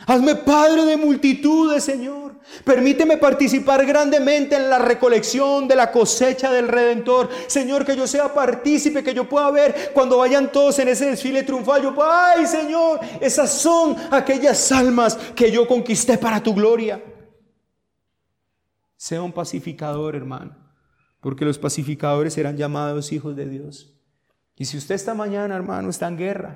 [0.06, 2.38] Hazme padre de multitudes, Señor.
[2.62, 7.30] Permíteme participar grandemente en la recolección de la cosecha del Redentor.
[7.46, 11.42] Señor, que yo sea partícipe, que yo pueda ver cuando vayan todos en ese desfile
[11.42, 11.84] triunfal.
[11.84, 17.02] Yo, ay, Señor, esas son aquellas almas que yo conquisté para tu gloria.
[18.94, 20.54] Sea un pacificador, hermano,
[21.22, 23.99] porque los pacificadores serán llamados hijos de Dios.
[24.60, 26.54] Y si usted esta mañana, hermano, está en guerra,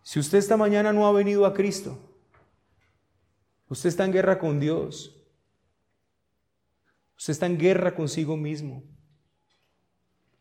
[0.00, 1.98] si usted esta mañana no ha venido a Cristo,
[3.68, 5.22] usted está en guerra con Dios.
[7.18, 8.84] Usted está en guerra consigo mismo.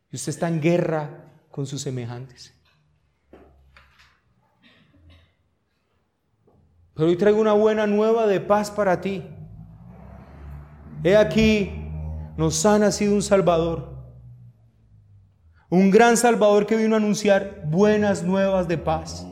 [0.10, 2.58] Y usted está en guerra con sus semejantes.
[6.94, 9.22] Pero hoy traigo una buena nueva de paz para ti.
[11.04, 11.89] He aquí,
[12.40, 13.90] nos ha nacido un Salvador.
[15.70, 19.28] Un gran Salvador que vino a anunciar buenas nuevas de paz.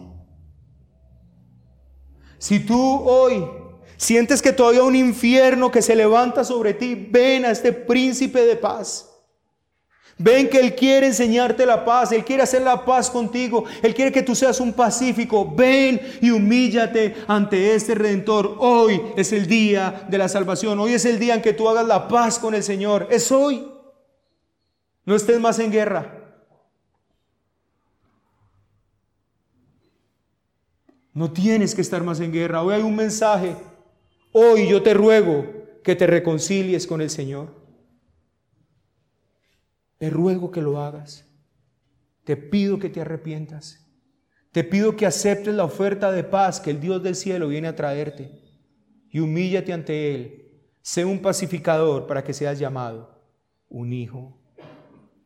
[2.38, 3.48] Si tú hoy
[3.96, 8.58] sientes que todavía un infierno que se levanta sobre ti, ven a este príncipe de
[8.58, 9.07] paz.
[10.20, 14.12] Ven que Él quiere enseñarte la paz, Él quiere hacer la paz contigo, Él quiere
[14.12, 15.54] que tú seas un pacífico.
[15.56, 18.56] Ven y humíllate ante este Redentor.
[18.60, 21.86] Hoy es el día de la salvación, hoy es el día en que tú hagas
[21.86, 23.08] la paz con el Señor.
[23.12, 23.68] Es hoy.
[25.06, 26.14] No estés más en guerra.
[31.14, 32.64] No tienes que estar más en guerra.
[32.64, 33.56] Hoy hay un mensaje.
[34.32, 35.46] Hoy yo te ruego
[35.84, 37.57] que te reconcilies con el Señor.
[39.98, 41.26] Te ruego que lo hagas.
[42.24, 43.88] Te pido que te arrepientas.
[44.52, 47.76] Te pido que aceptes la oferta de paz que el Dios del cielo viene a
[47.76, 48.32] traerte.
[49.10, 50.62] Y humíllate ante Él.
[50.82, 53.18] Sé un pacificador para que seas llamado
[53.70, 54.38] un hijo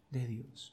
[0.09, 0.70] de Dios.